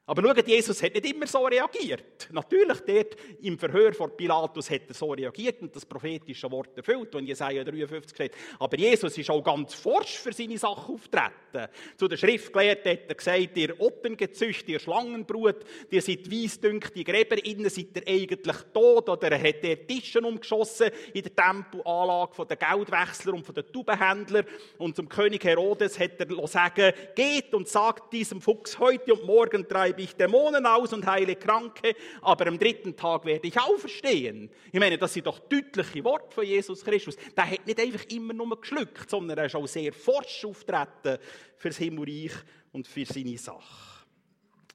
Aber 0.06 0.22
schaut, 0.22 0.46
Jesus 0.46 0.84
hat 0.84 0.94
nicht 0.94 1.14
immer 1.14 1.26
so 1.26 1.46
reagiert. 1.46 2.28
Natürlich, 2.30 2.82
dort 2.82 3.16
im 3.42 3.58
Verhör 3.58 3.94
vor 3.94 4.10
Pilatus 4.10 4.70
hat 4.70 4.82
er 4.90 4.94
so 4.94 5.14
reagiert 5.14 5.62
und 5.62 5.74
das 5.74 5.86
prophetische 5.86 6.52
Wort 6.52 6.76
erfüllt, 6.76 7.14
wenn 7.14 7.26
Jesaja 7.26 7.64
53 7.64 8.14
steht. 8.14 8.34
Aber 8.60 8.78
Jesus 8.78 9.18
ist 9.18 9.30
auch 9.30 9.42
ganz 9.42 9.74
forsch 9.74 10.18
für 10.18 10.34
seine 10.34 10.58
Sachen 10.58 10.96
auftreten. 10.96 11.72
Zu 11.96 12.10
den 12.10 12.18
Schriftgelehrten 12.18 12.92
hat 12.92 13.08
er 13.08 13.16
gesagt, 13.16 13.56
ihr 13.56 13.80
Ottengezücht, 13.80 14.68
ihr 14.68 14.80
Schlangenbrut, 14.80 15.64
ihr 15.90 16.02
seid 16.02 16.30
weissdünkt, 16.30 16.94
die 16.98 17.06
Gräber, 17.06 17.42
innen 17.46 17.70
seid 17.70 17.96
ihr 17.96 18.06
eigentlich 18.06 18.58
tot. 18.74 19.08
Oder 19.08 19.32
er 19.32 19.40
hat 19.40 19.64
er 19.64 19.88
Tischen 19.88 20.26
umgeschossen 20.26 20.90
in 21.14 21.24
der 21.24 21.34
Tempelanlage 21.34 22.46
der 22.46 22.58
Geldwechsler 22.58 23.36
und 23.36 23.56
der 23.56 23.72
Taubenhändler. 23.72 24.44
Und 24.78 24.98
zum 24.98 25.08
König 25.08 25.46
Herodes 25.46 25.98
hat 25.98 26.20
er 26.20 26.48
sagen, 26.48 26.92
geht 27.16 27.54
und 27.54 27.70
sagt 27.70 28.12
diesem 28.12 28.42
Fuchs 28.42 28.78
heute 28.78 29.14
und 29.14 29.26
morgen 29.26 29.66
drei 29.66 29.93
treibe 29.94 30.02
ich 30.02 30.16
Dämonen 30.16 30.66
aus 30.66 30.92
und 30.94 31.06
heile 31.06 31.36
Kranke, 31.36 31.96
aber 32.22 32.48
am 32.48 32.58
dritten 32.58 32.96
Tag 32.96 33.26
werde 33.26 33.48
ich 33.48 33.60
auferstehen. 33.60 34.50
Ich 34.72 34.80
meine, 34.80 34.98
das 34.98 35.14
sind 35.14 35.28
doch 35.28 35.40
deutliche 35.40 36.04
Worte 36.04 36.34
von 36.34 36.46
Jesus 36.46 36.84
Christus. 36.84 37.16
Der 37.38 37.50
hat 37.50 37.66
nicht 37.66 37.80
einfach 37.80 38.06
immer 38.10 38.34
nur 38.34 38.60
geschluckt, 38.60 39.10
sondern 39.10 39.38
er 39.38 39.46
ist 39.46 39.56
auch 39.56 39.68
sehr 39.68 39.94
forsch 39.94 40.46
auftreten 40.46 41.20
für 41.58 41.70
das 41.70 41.78
Himmelreich 41.78 42.32
und 42.72 42.88
für 42.88 43.06
seine 43.06 43.38
Sache. 43.38 44.06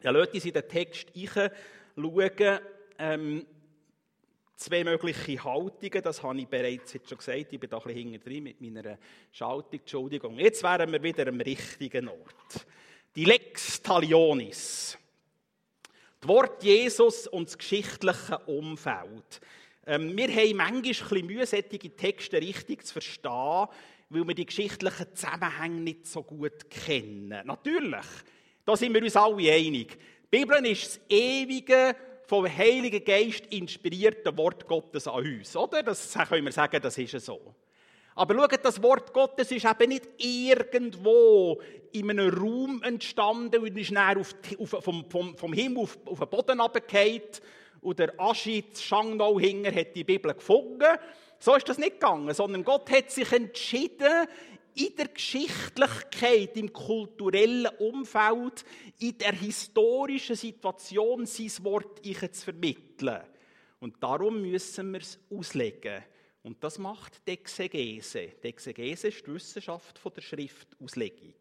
Ja, 0.03 0.13
lasst 0.13 0.35
uns 0.35 0.45
in 0.45 0.53
den 0.53 0.69
Text 0.69 1.09
schauen. 1.15 2.61
Ähm, 3.01 3.47
zwei 4.57 4.85
mögliche 4.85 5.43
Haltungen, 5.43 6.03
das 6.03 6.23
habe 6.23 6.39
ich 6.39 6.49
bereits 6.49 6.93
jetzt 6.93 7.09
schon 7.09 7.19
gesagt, 7.19 7.53
ich 7.53 7.61
bin 7.61 7.71
da 7.71 7.79
ein 7.79 7.85
bisschen 7.85 8.11
hinten 8.11 8.25
drin 8.25 8.43
mit 8.45 8.61
meiner 8.61 8.99
Schaltung, 9.33 9.81
Entschuldigung. 9.81 10.39
Jetzt 10.39 10.63
wären 10.63 10.93
wir 10.93 11.03
wieder 11.03 11.27
am 11.29 11.41
richtigen 11.41 12.09
Ort. 12.09 12.67
Die 13.15 13.25
Lex 13.25 13.83
Talionis. 13.83 14.99
Das 16.21 16.29
Wort 16.29 16.65
Jesus 16.65 17.29
und 17.29 17.49
das 17.49 17.59
geschichtliche 17.59 18.39
Umfeld. 18.47 19.41
Ähm, 19.87 20.17
wir 20.17 20.29
haben 20.29 20.57
manchmal 20.57 21.21
ein 21.21 21.27
Mühe, 21.27 21.47
Texte 21.47 22.41
richtig 22.41 22.85
zu 22.85 22.95
verstehen, 22.95 23.67
weil 24.11 24.27
wir 24.27 24.35
die 24.35 24.47
geschichtlichen 24.47 25.15
Zusammenhänge 25.15 25.81
nicht 25.81 26.07
so 26.07 26.23
gut 26.23 26.69
kennen. 26.69 27.47
Natürlich, 27.47 28.07
da 28.65 28.77
sind 28.77 28.95
wir 28.95 29.03
uns 29.03 29.17
alle 29.17 29.53
einig. 29.53 29.97
Die 30.33 30.39
Bibel 30.39 30.67
ist 30.67 30.87
das 30.87 31.01
ewige, 31.09 31.95
vom 32.27 32.47
Heiligen 32.47 33.03
Geist 33.03 33.47
inspirierte 33.47 34.37
Wort 34.37 34.67
Gottes 34.67 35.07
an 35.07 35.25
uns, 35.25 35.57
oder? 35.57 35.83
Das 35.83 36.13
können 36.29 36.45
wir 36.45 36.53
sagen, 36.53 36.81
das 36.83 36.99
ist 36.99 37.25
so. 37.25 37.55
Aber 38.19 38.35
schaut, 38.35 38.65
das 38.65 38.83
Wort 38.83 39.13
Gottes 39.13 39.53
ist 39.53 39.65
eben 39.65 39.91
nicht 39.91 40.09
irgendwo 40.19 41.63
in 41.93 42.11
einem 42.11 42.37
Raum 42.37 42.83
entstanden 42.83 43.63
und 43.63 43.79
ist 43.79 43.95
dann 43.95 44.19
auf 44.19 44.35
auf, 44.59 44.71
vom, 44.81 45.09
vom, 45.09 45.37
vom 45.37 45.53
Himmel 45.53 45.85
auf, 45.85 45.97
auf 46.05 46.19
den 46.19 46.29
Boden 46.29 46.61
runtergefallen 46.61 47.23
und 47.81 48.01
der 48.01 48.19
Aschi 48.19 48.65
Schangnau 48.75 49.39
hinger 49.39 49.73
hat 49.73 49.95
die 49.95 50.03
Bibel 50.03 50.35
gefunden. 50.35 50.99
So 51.39 51.55
ist 51.55 51.69
das 51.69 51.79
nicht 51.79 52.01
gegangen, 52.01 52.35
sondern 52.35 52.65
Gott 52.65 52.91
hat 52.91 53.13
sich 53.13 53.31
entschieden, 53.31 54.27
in 54.75 54.97
der 54.97 55.07
Geschichtlichkeit, 55.07 56.57
im 56.57 56.73
kulturellen 56.73 57.69
Umfeld, 57.79 58.65
in 58.99 59.17
der 59.19 59.33
historischen 59.33 60.35
Situation 60.35 61.25
sein 61.25 61.53
Wort 61.65 62.05
zu 62.05 62.45
vermitteln. 62.45 63.21
Und 63.79 64.03
darum 64.03 64.43
müssen 64.43 64.93
wir 64.93 65.01
es 65.01 65.21
auslegen. 65.31 66.03
Und 66.49 66.65
das 66.65 66.79
macht 66.79 67.29
die 67.29 67.33
Exegese. 67.33 68.29
Die 68.43 68.49
Exegese 68.49 69.09
ist 69.09 69.27
die 69.27 69.35
Wissenschaft 69.35 69.99
von 69.99 70.11
der 70.15 70.23
Schriftauslegung. 70.23 71.35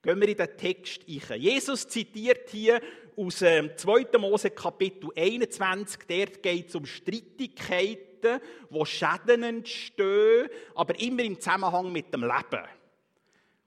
Gehen 0.00 0.18
wir 0.18 0.28
in 0.30 0.36
den 0.38 0.56
Text 0.56 1.02
ein. 1.06 1.40
Jesus 1.42 1.86
zitiert 1.86 2.48
hier 2.48 2.80
aus 3.18 3.36
2. 3.36 3.50
Ähm, 3.50 4.20
Mose 4.22 4.48
Kapitel 4.52 5.10
21. 5.14 6.00
Dort 6.08 6.42
geht 6.42 6.70
es 6.70 6.74
um 6.74 6.86
Streitigkeiten, 6.86 8.40
wo 8.70 8.86
Schäden 8.86 9.42
entstehen, 9.42 10.48
aber 10.74 10.98
immer 11.00 11.22
im 11.22 11.38
Zusammenhang 11.38 11.92
mit 11.92 12.10
dem 12.14 12.22
Leben. 12.22 12.64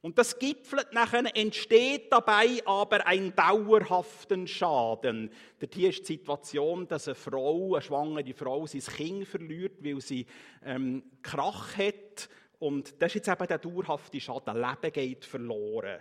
Und 0.01 0.17
das 0.17 0.39
gipfelt 0.39 0.93
nachher, 0.93 1.35
entsteht 1.35 2.11
dabei 2.11 2.61
aber 2.65 3.05
ein 3.05 3.35
dauerhaften 3.35 4.47
Schaden. 4.47 5.29
Dort 5.59 5.75
hier 5.75 5.89
ist 5.89 6.07
die 6.07 6.13
Situation, 6.13 6.87
dass 6.87 7.09
eine 7.09 7.15
Frau, 7.15 7.73
eine 7.73 7.81
schwangere 7.81 8.33
Frau, 8.33 8.65
sein 8.65 8.81
Kind 8.81 9.27
verliert, 9.27 9.83
weil 9.83 9.99
sie 9.99 10.25
ähm, 10.65 11.03
Krach 11.21 11.77
hat. 11.77 12.29
Und 12.59 13.01
das 13.01 13.09
ist 13.13 13.27
jetzt 13.27 13.27
eben 13.27 13.47
der 13.47 13.57
dauerhafte 13.57 14.21
Schaden. 14.21 14.55
Leben 14.55 14.93
geht 14.93 15.25
verloren. 15.25 15.99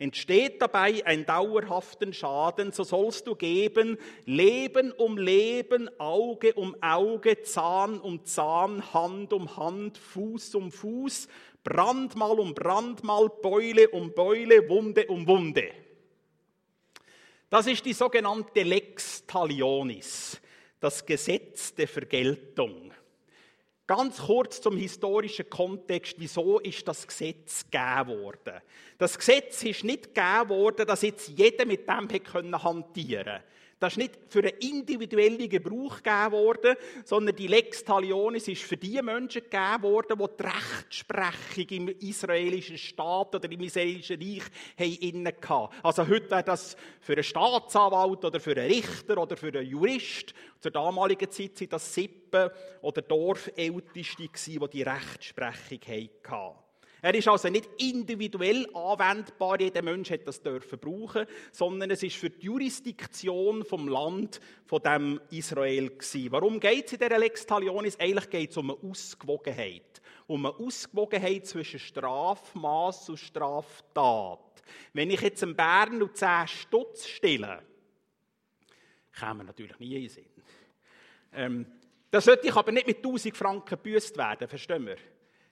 Entsteht 0.00 0.62
dabei 0.62 1.04
ein 1.04 1.26
dauerhaften 1.26 2.12
Schaden, 2.12 2.70
so 2.70 2.84
sollst 2.84 3.26
du 3.26 3.34
geben 3.34 3.98
Leben 4.26 4.92
um 4.92 5.18
Leben, 5.18 5.90
Auge 5.98 6.54
um 6.54 6.76
Auge, 6.80 7.42
Zahn 7.42 7.98
um 7.98 8.24
Zahn, 8.24 8.94
Hand 8.94 9.32
um 9.32 9.56
Hand, 9.56 9.98
Fuß 9.98 10.54
um 10.54 10.70
Fuß, 10.70 11.26
Brandmal 11.64 12.38
um 12.38 12.54
Brandmal, 12.54 13.28
Beule 13.42 13.88
um 13.90 14.12
Beule, 14.12 14.68
Wunde 14.68 15.06
um 15.06 15.26
Wunde. 15.26 15.70
Das 17.50 17.66
ist 17.66 17.84
die 17.84 17.94
sogenannte 17.94 18.62
Lex 18.62 19.24
Talionis, 19.26 20.40
das 20.80 21.04
Gesetz 21.04 21.74
der 21.74 21.88
Vergeltung. 21.88 22.92
Ganz 23.86 24.18
kurz 24.18 24.60
zum 24.60 24.76
historischen 24.76 25.48
Kontext. 25.48 26.16
Wieso 26.18 26.58
ist 26.58 26.86
das 26.86 27.06
Gesetz 27.06 27.64
gegeben 27.70 28.20
worden? 28.20 28.60
Das 28.98 29.16
Gesetz 29.16 29.62
ist 29.62 29.82
nicht 29.82 30.14
gegeben 30.14 30.50
worden, 30.50 30.86
dass 30.86 31.00
jetzt 31.00 31.28
jeder 31.28 31.64
mit 31.64 31.88
dem 31.88 32.06
hantieren 32.62 33.24
konnte. 33.24 33.42
Das 33.78 33.92
ist 33.92 33.98
nicht 33.98 34.18
für 34.28 34.40
einen 34.40 34.58
individuellen 34.58 35.48
Gebrauch 35.48 35.98
gegeben 36.02 36.32
worden, 36.32 36.76
sondern 37.04 37.36
die 37.36 37.46
Lex 37.46 37.84
Talionis 37.84 38.48
ist 38.48 38.62
für 38.62 38.76
die 38.76 39.00
Menschen 39.00 39.42
gegeben 39.42 39.82
worden, 39.82 40.18
die 40.18 40.36
die 40.36 40.42
Rechtsprechung 40.42 41.68
im 41.68 41.88
israelischen 42.00 42.78
Staat 42.78 43.36
oder 43.36 43.50
im 43.50 43.60
israelischen 43.60 44.20
Reich 44.20 44.42
haben 44.76 45.26
hatten. 45.26 45.74
Also 45.82 46.08
heute 46.08 46.30
wäre 46.30 46.42
das 46.42 46.76
für 47.00 47.12
einen 47.12 47.22
Staatsanwalt 47.22 48.24
oder 48.24 48.40
für 48.40 48.56
einen 48.56 48.70
Richter 48.70 49.16
oder 49.18 49.36
für 49.36 49.48
einen 49.48 49.66
Jurist. 49.66 50.34
Zur 50.58 50.72
damaligen 50.72 51.30
Zeit 51.30 51.60
waren 51.60 51.68
das 51.68 51.94
Sippen- 51.94 52.50
oder 52.82 53.02
Dorfälteste, 53.02 54.28
die 54.28 54.68
die 54.72 54.82
Rechtsprechung 54.82 55.80
hatten. 56.26 56.67
Er 57.00 57.14
ist 57.14 57.28
also 57.28 57.48
nicht 57.48 57.68
individuell 57.78 58.66
anwendbar, 58.74 59.60
jeder 59.60 59.82
Mensch 59.82 60.10
hätte 60.10 60.26
das 60.26 60.42
dürfen 60.42 60.78
brauchen, 60.78 61.26
sondern 61.52 61.90
es 61.90 62.02
ist 62.02 62.16
für 62.16 62.30
die 62.30 62.46
Jurisdiktion 62.46 63.64
vom 63.64 63.88
Land 63.88 64.40
von 64.66 64.82
dem 64.82 65.20
Israel 65.30 65.90
gewesen. 65.90 66.32
Warum 66.32 66.58
geht 66.58 66.86
es 66.86 66.92
in 66.94 66.98
dieser 66.98 67.18
Lex 67.18 67.46
Talionis? 67.46 67.98
Eigentlich 68.00 68.28
geht 68.30 68.50
es 68.50 68.56
um 68.56 68.70
eine 68.70 68.90
Ausgewogenheit. 68.90 70.02
Um 70.26 70.44
eine 70.44 70.54
Ausgewogenheit 70.56 71.46
zwischen 71.46 71.78
Strafmaß 71.78 73.10
und 73.10 73.18
Straftat. 73.18 74.40
Wenn 74.92 75.10
ich 75.10 75.20
jetzt 75.20 75.42
einen 75.42 75.54
Bären 75.54 76.02
und 76.02 76.16
zehn 76.16 76.48
Stutz 76.48 77.06
stelle, 77.06 77.62
käme 79.18 79.44
natürlich 79.44 79.78
nie 79.78 80.04
in 80.04 80.08
Sinn. 80.08 80.26
Ähm, 81.32 81.66
das 82.10 82.24
sollte 82.24 82.48
ich 82.48 82.56
aber 82.56 82.72
nicht 82.72 82.86
mit 82.86 82.98
1000 82.98 83.36
Franken 83.36 83.68
gebüßt 83.68 84.16
werden, 84.16 84.48
verstehen 84.48 84.86
wir? 84.86 84.96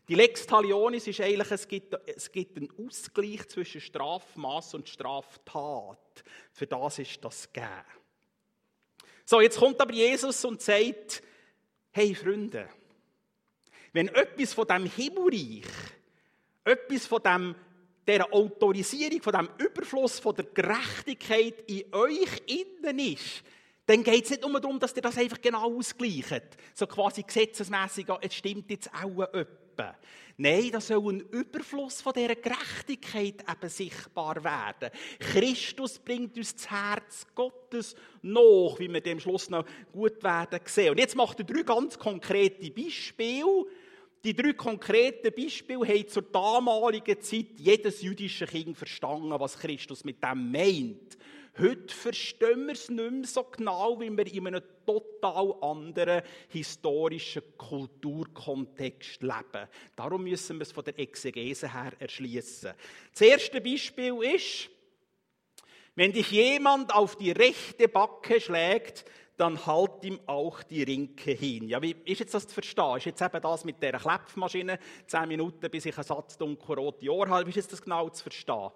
Die 0.09 0.15
Lex 0.15 0.47
Talionis 0.47 1.07
ist 1.09 1.21
eigentlich, 1.21 1.51
es 1.51 1.67
gibt, 1.67 1.95
es 2.07 2.31
gibt 2.31 2.57
einen 2.57 2.71
Ausgleich 2.79 3.49
zwischen 3.49 3.81
Strafmaß 3.81 4.75
und 4.75 4.89
Straftat. 4.89 6.25
Für 6.53 6.67
das 6.67 7.01
ist 7.01 7.25
das 7.25 7.53
gegeben. 7.53 7.85
So, 9.25 9.41
jetzt 9.41 9.59
kommt 9.59 9.81
aber 9.81 9.93
Jesus 9.93 10.45
und 10.45 10.63
sagt, 10.63 11.23
hey 11.91 12.15
Freunde, 12.15 12.69
wenn 13.93 14.09
etwas 14.09 14.55
von 14.55 14.67
dem 14.69 14.87
Himmelreich, 14.87 15.65
etwas 16.65 17.07
von 17.07 17.23
dem, 17.23 17.55
der 18.07 18.33
Autorisierung, 18.33 19.21
von 19.21 19.33
dem 19.33 19.49
Überfluss, 19.59 20.21
von 20.21 20.37
der 20.37 20.45
Gerechtigkeit 20.45 21.69
in 21.69 21.93
euch 21.93 22.43
innen 22.47 22.99
ist, 23.01 23.43
dann 23.87 24.05
geht 24.05 24.25
es 24.25 24.31
nicht 24.31 24.43
nur 24.43 24.61
darum, 24.61 24.79
dass 24.79 24.95
ihr 24.95 25.03
das 25.03 25.19
einfach 25.19 25.41
genau 25.41 25.77
ausgleicht. 25.77 26.57
So 26.75 26.87
quasi 26.87 27.23
gesetzesmäßig, 27.23 28.07
es 28.21 28.35
stimmt 28.35 28.71
jetzt 28.71 28.91
auch 28.95 29.23
etwas. 29.33 29.66
Nein, 30.39 30.71
da 30.71 30.81
soll 30.83 31.15
ein 31.15 31.21
Überfluss 31.31 32.03
von 32.03 32.13
dieser 32.13 32.35
Gerechtigkeit 32.35 33.43
eben 33.51 33.69
sichtbar 33.71 34.45
werden. 34.45 34.91
Christus 35.19 35.99
bringt 35.99 36.37
uns 36.37 36.55
das 36.55 36.71
Herz 36.71 37.27
Gottes 37.35 37.97
nach, 38.21 38.79
wie 38.79 38.93
wir 38.93 39.01
dem 39.01 39.19
Schluss 39.19 39.49
noch 39.49 39.65
gut 39.93 40.23
werden 40.23 40.61
sehen. 40.67 40.91
Und 40.91 40.99
jetzt 40.99 41.17
macht 41.17 41.39
er 41.39 41.47
drei 41.47 41.63
ganz 41.63 41.99
konkrete 41.99 42.71
Beispiele. 42.71 43.65
Die 44.25 44.35
drei 44.35 44.53
konkreten 44.53 45.33
Beispiele 45.35 45.87
haben 45.87 46.09
zur 46.09 46.23
damaligen 46.23 47.21
Zeit 47.21 47.47
jedes 47.57 48.03
jüdische 48.03 48.47
Kind 48.47 48.77
verstanden, 48.77 49.31
was 49.31 49.59
Christus 49.59 50.05
mit 50.05 50.23
dem 50.23 50.51
meint. 50.51 51.17
Heute 51.59 51.95
verstehen 51.95 52.67
wir 52.67 52.75
es 52.75 52.91
nicht 52.91 53.11
mehr 53.11 53.25
so 53.25 53.45
genau, 53.45 53.99
wie 53.99 54.11
wir 54.11 54.27
in 54.27 54.47
einem 54.47 54.63
total 54.85 55.55
anderen 55.63 56.23
historischen 56.49 57.43
Kulturkontext 57.57 59.23
leben. 59.23 59.69
Darum 59.95 60.25
müssen 60.25 60.59
wir 60.59 60.63
es 60.63 60.73
von 60.73 60.85
der 60.85 60.99
Exegese 60.99 61.73
her 61.73 61.93
erschließen. 61.99 62.73
Das 63.11 63.21
erste 63.23 63.63
Beispiel 63.63 64.23
ist, 64.23 64.69
wenn 65.95 66.13
dich 66.13 66.31
jemand 66.31 66.95
auf 66.95 67.17
die 67.17 67.33
rechte 67.33 67.89
Backe 67.89 68.39
schlägt, 68.39 69.07
dann 69.37 69.67
halt 69.67 70.03
ihm 70.03 70.19
auch 70.27 70.63
die 70.63 70.83
Rinke 70.83 71.33
hin. 71.33 71.69
Ja, 71.69 71.83
wie 71.83 71.95
ist 72.05 72.21
jetzt 72.21 72.33
das 72.33 72.47
zu 72.47 72.55
verstehen? 72.55 72.97
Ist 72.97 73.05
jetzt 73.05 73.21
eben 73.21 73.41
das 73.41 73.65
mit 73.65 73.83
der 73.83 73.99
Klepfmaschine, 73.99 74.79
zehn 75.07 75.29
Minuten, 75.29 75.71
bis 75.71 75.85
ich 75.85 75.97
einen 75.97 76.05
Satz 76.05 76.39
dunkelrote 76.39 77.11
Ohr 77.11 77.29
habe, 77.29 77.49
ist 77.49 77.57
jetzt 77.57 77.73
das 77.73 77.83
genau 77.83 78.09
zu 78.09 78.23
verstehen? 78.23 78.71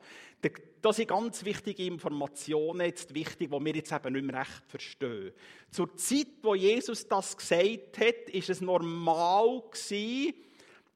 Das 0.83 0.97
sind 0.97 1.09
ganz 1.09 1.45
wichtige 1.45 1.85
Informationen, 1.85 2.83
jetzt 2.83 3.15
wichtig, 3.15 3.51
die 3.51 3.65
wir 3.65 3.75
jetzt 3.75 3.93
eben 3.93 4.13
nicht 4.13 4.25
mehr 4.25 4.41
recht 4.41 4.63
verstehen. 4.69 5.33
Zur 5.71 5.97
Zeit, 5.97 6.29
wo 6.43 6.55
Jesus 6.55 7.09
das 7.09 7.37
gesagt 7.37 7.99
hat, 7.99 8.31
ist 8.31 8.51
es 8.51 8.61
normal 8.61 9.63
gewesen, 9.71 10.35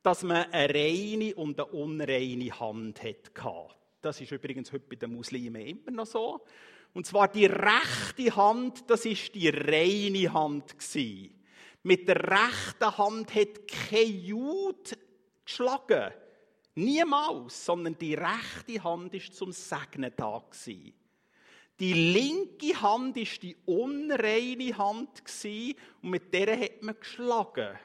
dass 0.02 0.22
man 0.22 0.44
eine 0.52 0.74
reine 0.74 1.34
und 1.34 1.58
eine 1.58 1.70
unreine 1.70 2.60
Hand 2.60 3.02
hatte. 3.02 3.74
Das 4.02 4.20
ist 4.20 4.32
übrigens 4.32 4.70
heute 4.70 4.84
bei 4.86 4.96
den 4.96 5.14
Muslimen 5.14 5.62
immer 5.62 5.90
noch 5.90 6.06
so. 6.06 6.44
Und 6.94 7.06
zwar 7.06 7.28
die 7.28 7.46
rechte 7.46 8.34
Hand, 8.36 8.88
das 8.88 9.04
ist 9.04 9.34
die 9.34 9.48
reine 9.48 10.32
Hand 10.32 10.78
gewesen. 10.78 11.34
Mit 11.82 12.08
der 12.08 12.16
rechten 12.16 12.98
Hand 12.98 13.34
hat 13.34 13.68
kein 13.68 14.20
Jud 14.20 14.96
geschlagen. 15.44 16.12
Niemals, 16.76 17.66
sondern 17.66 17.98
die 17.98 18.14
rechte 18.14 18.82
Hand 18.82 19.12
ist 19.12 19.34
zum 19.34 19.52
Segnen 19.52 20.12
da 20.16 20.42
gewesen. 20.50 20.94
Die 21.80 21.92
linke 21.92 22.80
Hand 22.80 23.16
ist 23.16 23.42
die 23.42 23.56
unreine 23.66 24.78
Hand 24.78 25.24
gewesen, 25.24 25.74
und 26.00 26.10
mit 26.10 26.32
der 26.32 26.58
hat 26.58 26.82
man 26.82 26.98
geschlagen. 26.98 27.76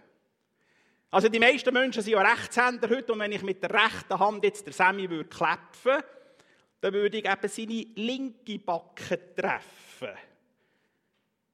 Also 1.11 1.27
die 1.27 1.39
meisten 1.39 1.73
Menschen 1.73 2.03
sind 2.03 2.13
ja 2.13 2.21
Rechtshänder 2.21 2.87
heute 2.87 3.13
und 3.13 3.19
wenn 3.19 3.31
ich 3.31 3.41
mit 3.41 3.63
der 3.63 3.73
rechten 3.73 4.19
Hand 4.19 4.43
jetzt 4.43 4.67
der 4.67 4.73
Semi 4.73 5.09
würde 5.09 5.27
klepfen 5.27 6.03
dann 6.81 6.93
würde 6.93 7.17
ich 7.17 7.25
eben 7.25 7.47
seine 7.47 7.85
linke 7.95 8.59
Backe 8.59 9.35
treffen. 9.35 10.17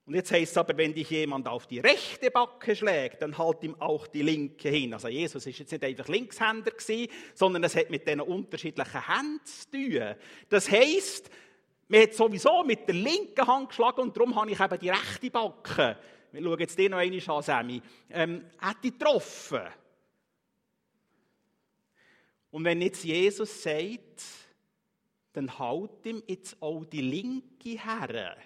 Und 0.05 0.13
jetzt 0.13 0.31
heißt 0.31 0.51
es 0.51 0.57
aber, 0.57 0.77
wenn 0.77 0.93
dich 0.93 1.09
jemand 1.09 1.47
auf 1.47 1.65
die 1.65 1.79
rechte 1.79 2.29
Backe 2.29 2.75
schlägt, 2.75 3.23
dann 3.23 3.35
halt 3.35 3.63
ihm 3.63 3.75
auch 3.81 4.05
die 4.05 4.21
linke 4.21 4.69
hin. 4.69 4.93
Also 4.93 5.07
Jesus 5.07 5.47
ist 5.47 5.57
jetzt 5.57 5.71
nicht 5.71 5.83
einfach 5.83 6.07
Linkshänder 6.07 6.71
gewesen, 6.71 7.11
sondern 7.33 7.63
es 7.63 7.75
hat 7.75 7.89
mit 7.89 8.05
diesen 8.05 8.21
unterschiedlichen 8.21 9.07
Händen 9.07 9.45
zu 9.45 9.71
tun. 9.71 10.15
Das 10.47 10.69
heißt, 10.69 11.31
man 11.87 12.01
hat 12.01 12.13
sowieso 12.13 12.63
mit 12.63 12.87
der 12.87 12.95
linken 12.95 13.47
Hand 13.47 13.69
geschlagen 13.69 14.01
und 14.01 14.15
darum 14.15 14.35
habe 14.35 14.51
ich 14.51 14.59
eben 14.59 14.79
die 14.79 14.89
rechte 14.89 15.31
Backe. 15.31 15.97
Wir 16.31 16.43
schauen 16.43 16.59
jetzt 16.59 16.77
den 16.77 16.91
noch 16.91 16.97
einmal 16.99 17.37
an, 17.37 17.41
Sammy. 17.41 17.81
Ähm, 18.11 18.45
hat 18.59 18.83
die 18.83 18.91
getroffen. 18.91 19.61
Und 22.51 22.63
wenn 22.63 22.81
jetzt 22.81 23.03
Jesus 23.03 23.63
sagt, 23.63 24.44
dann 25.35 25.59
halt 25.59 26.05
ihm 26.05 26.23
jetzt 26.27 26.61
auch 26.61 26.85
die 26.85 27.01
linke 27.01 27.69
her. 27.69 28.37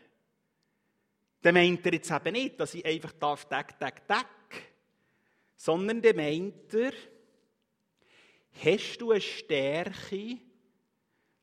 Dann 1.41 1.53
meint 1.53 1.85
er 1.85 1.93
jetzt 1.93 2.11
eben 2.11 2.33
nicht, 2.33 2.59
dass 2.59 2.73
ich 2.73 2.85
einfach 2.85 3.13
darf, 3.13 3.45
deck, 3.45 3.79
deck, 3.79 4.07
deck, 4.07 4.71
sondern 5.55 6.01
dann 6.01 6.15
meint 6.15 6.73
er, 6.73 6.91
hast 8.63 8.97
du 8.97 9.11
eine 9.11 9.21
Stärke, 9.21 10.37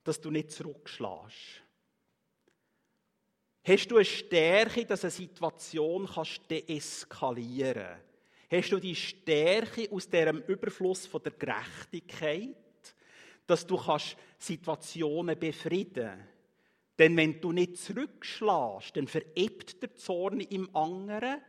dass 0.05 0.21
du 0.21 0.31
nicht 0.31 0.51
zurückschlägst? 0.51 1.63
Hast 3.63 3.91
du 3.91 3.97
eine 3.97 4.05
Stärke, 4.05 4.85
dass 4.85 5.03
eine 5.03 5.11
Situation 5.11 6.09
deeskalieren 6.49 7.75
kannst? 7.75 8.07
Hast 8.49 8.71
du 8.71 8.79
die 8.79 8.95
Stärke 8.95 9.89
aus 9.91 10.09
diesem 10.09 10.41
Überfluss 10.43 11.07
von 11.07 11.23
der 11.23 11.33
Gerechtigkeit, 11.33 12.57
dass 13.47 13.67
du 13.67 13.77
kannst 13.77 14.17
Situationen 14.39 15.39
befrieden 15.39 16.09
kannst? 16.09 16.37
Denn 16.99 17.17
wenn 17.17 17.41
du 17.41 17.53
nicht 17.53 17.77
zurückschlägst, 17.77 18.97
dann 18.97 19.07
verebt 19.07 19.83
der 19.83 19.95
Zorn 19.97 20.41
im 20.41 20.75
anderen 20.75 21.43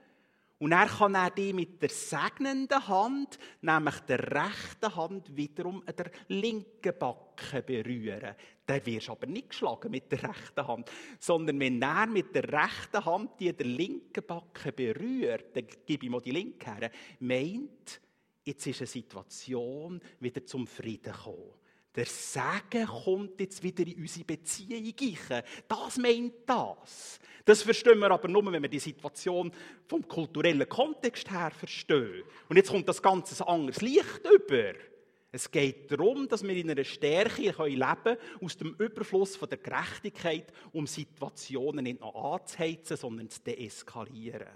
und 0.60 0.72
er 0.72 0.88
kann 0.88 1.14
er 1.14 1.30
dich 1.30 1.54
mit 1.54 1.82
der 1.82 1.90
segnenden 1.90 2.88
Hand, 2.88 3.38
nämlich 3.62 4.00
der 4.00 4.20
rechten 4.20 4.96
Hand, 4.96 5.36
wiederum 5.38 5.84
an 5.86 5.96
der 5.96 6.10
linken 6.30 6.98
Backe 6.98 7.62
berühren. 7.62 8.36
Dann 8.66 8.86
wirst 8.86 9.10
aber 9.10 9.28
nicht 9.28 9.52
geschlagen 9.52 9.92
mit 9.92 10.12
der 10.12 10.24
rechten 10.24 10.68
Hand, 10.68 10.92
sondern 11.20 11.60
wenn 11.60 11.80
er 11.82 12.08
mit 12.08 12.34
der 12.34 12.52
rechten 12.52 13.06
Hand 13.06 13.40
die 13.40 13.54
der 13.54 13.68
linken 13.68 14.26
Backe 14.26 14.72
berührt, 14.72 15.56
dann 15.56 15.68
gebe 15.86 16.06
ich 16.06 16.12
mal 16.12 16.22
die 16.22 16.32
linke 16.32 16.76
her, 16.76 16.92
meint, 17.20 18.02
jetzt 18.44 18.66
ist 18.66 18.82
eine 18.82 18.88
Situation 18.88 20.02
wieder 20.20 20.44
zum 20.44 20.66
Frieden 20.66 21.14
gekommen. 21.14 21.54
Der 21.96 22.06
Segen 22.06 22.86
kommt 22.86 23.40
jetzt 23.40 23.64
wieder 23.64 23.86
in 23.86 23.96
unsere 24.02 24.26
Beziehung. 24.26 24.94
Das 25.68 25.98
meint 25.98 26.34
das. 26.46 27.20
Das 27.44 27.64
verstehen 27.64 28.00
wir 28.00 28.12
aber 28.12 28.28
nur, 28.28 28.46
wenn 28.52 28.62
wir 28.62 28.70
die 28.70 28.78
Situation 28.78 29.52
vom 29.88 30.08
kulturellen 30.08 30.68
Kontext 30.68 31.32
her 31.32 31.52
verstehen. 31.52 32.24
Und 32.50 32.58
jetzt 32.58 32.70
kommt 32.70 32.88
das 32.88 33.02
Ganze 33.02 33.44
ein 33.44 33.48
anderes 33.48 33.82
Licht 33.82 34.22
über. 34.32 34.74
Es 35.32 35.50
geht 35.50 35.92
darum, 35.92 36.28
dass 36.28 36.44
wir 36.44 36.56
in 36.56 36.72
einer 36.72 36.84
Stärke 36.84 37.42
leben 37.42 37.80
können, 38.04 38.18
aus 38.42 38.58
dem 38.58 38.76
Überfluss 38.76 39.36
von 39.36 39.50
der 39.50 39.58
Gerechtigkeit, 39.58 40.52
um 40.72 40.88
Situationen 40.88 41.84
nicht 41.84 42.00
noch 42.00 42.34
anzuheizen, 42.34 42.98
sondern 42.98 43.30
zu 43.30 43.42
deeskalieren. 43.42 44.48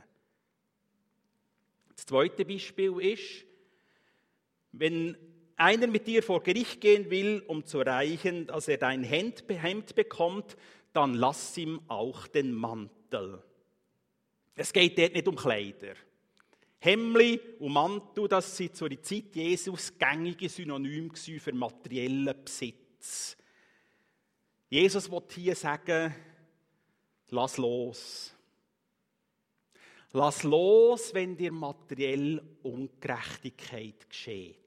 Das 1.96 2.06
zweite 2.06 2.46
Beispiel 2.46 3.00
ist, 3.00 3.46
wenn 4.72 5.15
einer 5.62 5.88
mit 5.88 6.08
dir 6.08 6.24
vor 6.24 6.43
Gericht 6.43 6.82
gehen 6.82 7.10
will, 7.10 7.43
um 7.47 7.65
zu 7.65 7.80
erreichen, 7.80 8.47
dass 8.47 8.67
er 8.67 8.78
dein 8.78 9.04
Hemd 9.04 9.45
bekommt, 9.95 10.58
dann 10.93 11.13
lass 11.13 11.58
ihm 11.58 11.82
auch 11.88 12.28
den 12.28 12.52
Mantel. 12.52 13.41
Es 14.56 14.74
geht 14.74 14.97
dort 14.97 15.13
nicht 15.13 15.28
um 15.28 15.36
Kleider. 15.36 15.93
Hemmli 16.80 17.39
und 17.60 17.74
Mantel, 17.74 18.28
das 18.28 18.58
sind 18.58 18.76
zur 18.76 18.89
Zeit 19.02 19.36
Jesus 19.36 19.97
gängige 19.97 20.50
Synonyme 20.50 21.15
für 21.15 21.54
materiellen 21.54 22.36
Besitz. 22.43 23.38
Jesus 24.67 25.12
will 25.12 25.21
hier 25.30 25.56
sagen, 25.56 26.15
lass 27.30 27.58
los. 27.58 28.34
Lass 30.13 30.43
los, 30.43 31.13
wenn 31.13 31.38
dir 31.38 31.52
materiell 31.52 32.41
Ungerechtigkeit 32.63 34.10
geschieht. 34.10 34.58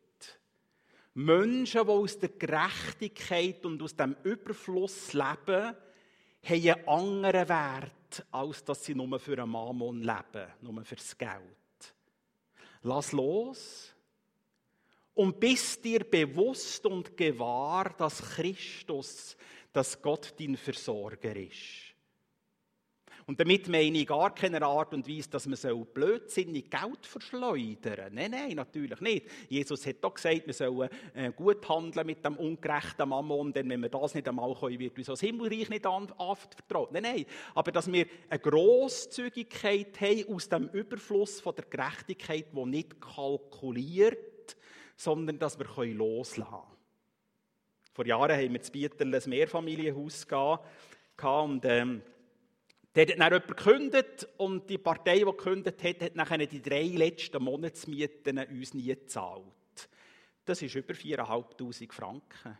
Menschen, 1.15 1.85
die 1.85 1.91
aus 1.91 2.19
der 2.19 2.31
Gerechtigkeit 2.31 3.65
und 3.65 3.81
aus 3.83 3.95
dem 3.95 4.17
Überfluss 4.25 5.13
leben, 5.13 5.77
haben 6.45 6.69
einen 6.71 6.89
anderen 6.89 7.49
Wert, 7.49 8.27
als 8.31 8.65
dass 8.65 8.85
sie 8.85 8.95
nur 8.95 9.19
für 9.19 9.39
einen 9.39 9.51
Mammon 9.51 10.03
leben, 10.03 10.49
nur 10.61 10.85
fürs 10.85 11.17
Geld. 11.17 11.95
Lass 12.83 13.13
los 13.13 13.95
und 15.15 15.39
bist 15.39 15.85
dir 15.85 16.01
bewusst 16.01 16.85
und 16.85 17.17
gewahr, 17.17 17.95
dass 17.97 18.21
Christus, 18.21 19.37
dass 19.73 20.01
Gott 20.03 20.35
dein 20.39 20.57
Versorger 20.57 21.35
ist. 21.37 21.94
Und 23.27 23.41
damit 23.41 23.69
meine 23.69 23.99
ich 23.99 24.07
gar 24.07 24.35
keine 24.35 24.63
Art 24.63 24.93
und 24.93 25.09
Weise, 25.09 25.31
dass 25.31 25.47
man 25.47 25.57
so 25.57 25.85
blödsinnig 25.85 26.71
Geld 26.71 27.07
verschleudern 27.07 28.13
Nein, 28.13 28.33
nein, 28.33 28.53
natürlich 28.55 29.01
nicht. 29.01 29.27
Jesus 29.49 29.87
hat 29.87 29.97
doch 30.03 30.15
gesagt, 30.15 30.47
wir 30.47 30.53
sollen 30.53 30.91
äh, 31.15 31.33
gut 31.33 31.67
handeln 31.67 32.07
mit 32.07 32.25
dem 32.25 32.37
ungerechten 32.37 33.09
Mammon, 33.09 33.53
denn 33.53 33.69
wenn 33.71 33.81
wir 33.81 33.89
das 33.89 34.15
nicht 34.15 34.29
einmal 34.29 34.55
können, 34.55 34.79
wird 34.79 34.99
uns 34.99 35.07
das 35.07 35.21
Himmelreich 35.21 35.71
nicht 35.71 35.87
anvertraut. 35.87 36.93
Nein, 36.93 37.03
nein. 37.03 37.27
Aber 37.55 37.73
dass 37.73 37.91
wir 37.91 38.07
eine 38.29 38.39
Grosszügigkeit 38.39 39.99
haben 40.01 40.35
aus 40.35 40.49
dem 40.49 40.69
Überfluss 40.69 41.41
von 41.41 41.55
der 41.55 41.65
Gerechtigkeit, 41.65 42.47
die 42.55 42.67
nicht 42.67 43.01
kalkuliert, 43.01 44.57
sondern 44.97 45.39
dass 45.39 45.59
wir 45.59 45.67
loslassen 45.95 46.45
können. 46.51 46.75
Vor 47.95 48.07
Jahren 48.07 48.37
haben 48.37 48.53
wir 48.53 48.61
zu 48.61 48.73
Bieterl 48.73 49.15
ein 49.15 49.23
Mehrfamilienhaus 49.31 50.27
gehabt 50.27 50.67
und 51.23 51.65
ähm, 51.65 52.03
da 52.95 53.01
hat 53.01 53.11
dann 53.11 53.33
jemand 53.33 53.49
gekündigt 53.49 54.29
und 54.37 54.71
die 54.71 54.79
Partei, 54.79 55.19
die 55.19 55.25
gekündigt 55.25 55.83
hat, 55.83 56.01
hat 56.01 56.15
nachher 56.15 56.47
die 56.47 56.63
drei 56.63 56.85
letzten 56.85 57.43
Monatsmieten 57.43 58.39
uns 58.39 58.73
nie 58.73 58.87
gezahlt. 58.87 59.45
Das 60.45 60.63
ist 60.63 60.77
über 60.77 60.95
4'500 60.95 61.93
Franken. 61.93 62.59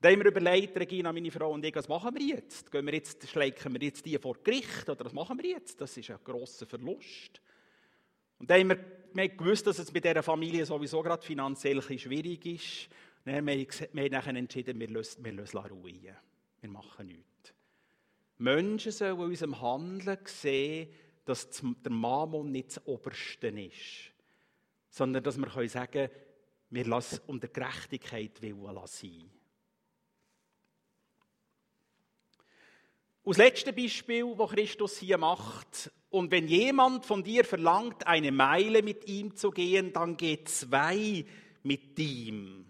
Da 0.00 0.08
haben 0.08 0.18
wir 0.20 0.30
überlegt, 0.30 0.78
Regina, 0.78 1.12
meine 1.12 1.30
Frau 1.30 1.52
und 1.52 1.62
ich, 1.62 1.74
was 1.74 1.88
machen 1.88 2.14
wir 2.14 2.36
jetzt? 2.36 2.72
Gehen 2.72 2.86
wir 2.86 2.94
jetzt, 2.94 3.28
schleichen 3.28 3.74
wir 3.74 3.82
jetzt 3.82 4.06
die 4.06 4.16
vor 4.16 4.38
Gericht 4.42 4.88
oder 4.88 5.04
was 5.04 5.12
machen 5.12 5.38
wir 5.38 5.50
jetzt? 5.50 5.78
Das 5.78 5.94
ist 5.94 6.10
ein 6.10 6.18
grosser 6.24 6.64
Verlust. 6.64 7.42
Und 8.38 8.48
da 8.48 8.54
haben 8.54 8.70
wir, 8.70 8.78
wir 9.12 9.24
haben 9.24 9.36
gewusst, 9.36 9.66
dass 9.66 9.78
es 9.78 9.92
mit 9.92 10.06
dieser 10.06 10.22
Familie 10.22 10.64
sowieso 10.64 11.02
gerade 11.02 11.22
finanziell 11.22 11.82
schwierig 11.82 12.46
ist. 12.46 12.88
Dann 13.26 13.34
haben 13.34 13.46
wir, 13.48 13.66
wir 13.92 14.24
haben 14.24 14.36
entschieden, 14.36 14.80
wir 14.80 14.88
lösen, 14.88 15.22
wir 15.22 15.32
lösen 15.32 15.58
Ruhe. 15.58 16.16
Wir 16.62 16.70
machen 16.70 17.06
nichts. 17.08 17.29
Menschen 18.40 18.92
sollen 18.92 19.16
in 19.16 19.26
unserem 19.26 19.60
Handeln 19.60 20.18
sehen, 20.24 20.88
dass 21.24 21.48
der 21.50 21.92
Mammon 21.92 22.50
nicht 22.50 22.76
das 22.76 22.86
Oberste 22.86 23.48
ist, 23.48 24.12
sondern 24.88 25.22
dass 25.22 25.36
wir 25.36 25.68
sagen 25.68 25.92
können, 25.92 26.10
wir 26.70 26.86
lassen 26.86 27.20
um 27.26 27.38
der 27.38 27.50
Gerechtigkeit 27.50 28.40
willen 28.40 28.78
sein. 28.86 29.30
Aus 33.22 33.36
letztem 33.36 33.74
Beispiel, 33.74 34.24
wo 34.24 34.46
Christus 34.46 34.98
hier 34.98 35.18
macht, 35.18 35.90
und 36.08 36.30
wenn 36.30 36.48
jemand 36.48 37.06
von 37.06 37.22
dir 37.22 37.44
verlangt, 37.44 38.06
eine 38.06 38.32
Meile 38.32 38.82
mit 38.82 39.06
ihm 39.06 39.36
zu 39.36 39.50
gehen, 39.50 39.92
dann 39.92 40.16
geh 40.16 40.42
zwei 40.44 41.24
mit 41.62 41.98
ihm. 41.98 42.69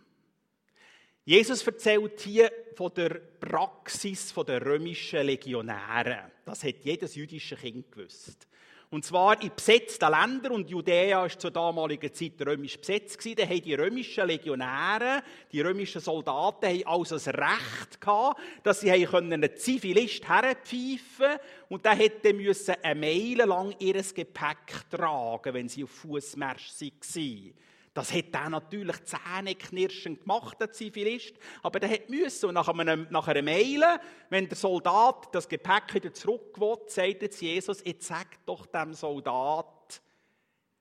Jesus 1.31 1.65
erzählt 1.65 2.21
hier 2.23 2.51
von 2.75 2.93
der 2.93 3.21
Praxis 3.39 4.35
der 4.35 4.67
römischen 4.67 5.25
Legionäre. 5.25 6.33
Das 6.45 6.65
hat 6.65 6.83
jedes 6.83 7.15
jüdische 7.15 7.55
Kind 7.55 7.93
gewusst. 7.93 8.49
Und 8.91 9.05
zwar 9.05 9.41
in 9.41 9.53
besetzten 9.55 10.11
Ländern, 10.11 10.55
und 10.55 10.69
Judäa 10.69 11.21
war 11.21 11.29
zur 11.29 11.53
damaligen 11.53 12.13
Zeit 12.13 12.45
römisch 12.45 12.77
besetzt, 12.79 13.25
da 13.39 13.45
haben 13.45 13.63
die 13.63 13.75
römischen 13.75 14.27
Legionäre, 14.27 15.23
die 15.53 15.61
römischen 15.61 16.01
Soldaten, 16.01 16.67
haben 16.67 16.87
also 16.87 17.15
das 17.15 17.29
Recht 17.29 18.01
gehabt, 18.01 18.41
dass 18.65 18.81
sie 18.81 18.91
einen 18.91 19.57
Zivilist 19.57 20.29
herpfeifen 20.29 21.39
und 21.69 21.85
der 21.85 21.95
hätte 21.95 22.35
müssen 22.35 22.75
eine 22.83 22.99
Meile 22.99 23.45
lang 23.45 23.73
ihr 23.79 24.03
Gepäck 24.03 24.91
tragen, 24.91 25.55
wenn 25.55 25.69
sie 25.69 25.85
auf 25.85 25.91
Fußmarsch 25.91 26.73
waren. 26.81 27.55
Das 27.93 28.13
hat 28.13 28.33
er 28.33 28.51
natürlich 28.51 28.97
zähneknirschend 29.05 30.21
gemacht, 30.21 30.61
der 30.61 30.71
Zivilist. 30.71 31.35
Aber 31.63 31.81
der 31.81 31.91
hat 31.91 32.09
müssen. 32.09 32.47
Und 32.47 32.55
nach, 32.55 32.69
einem, 32.69 33.09
nach 33.11 33.27
einer 33.27 33.43
Meile, 33.43 34.01
wenn 34.29 34.49
der 34.49 34.57
Soldat 34.57 35.35
das 35.35 35.49
Gepäck 35.49 35.93
wieder 35.95 36.13
zurück 36.13 36.57
sagt 36.87 37.23
jetzt 37.23 37.41
Jesus, 37.41 37.83
jetzt 37.85 38.07
sag 38.07 38.45
doch 38.47 38.67
dem 38.67 38.95
Soldat, 38.95 40.01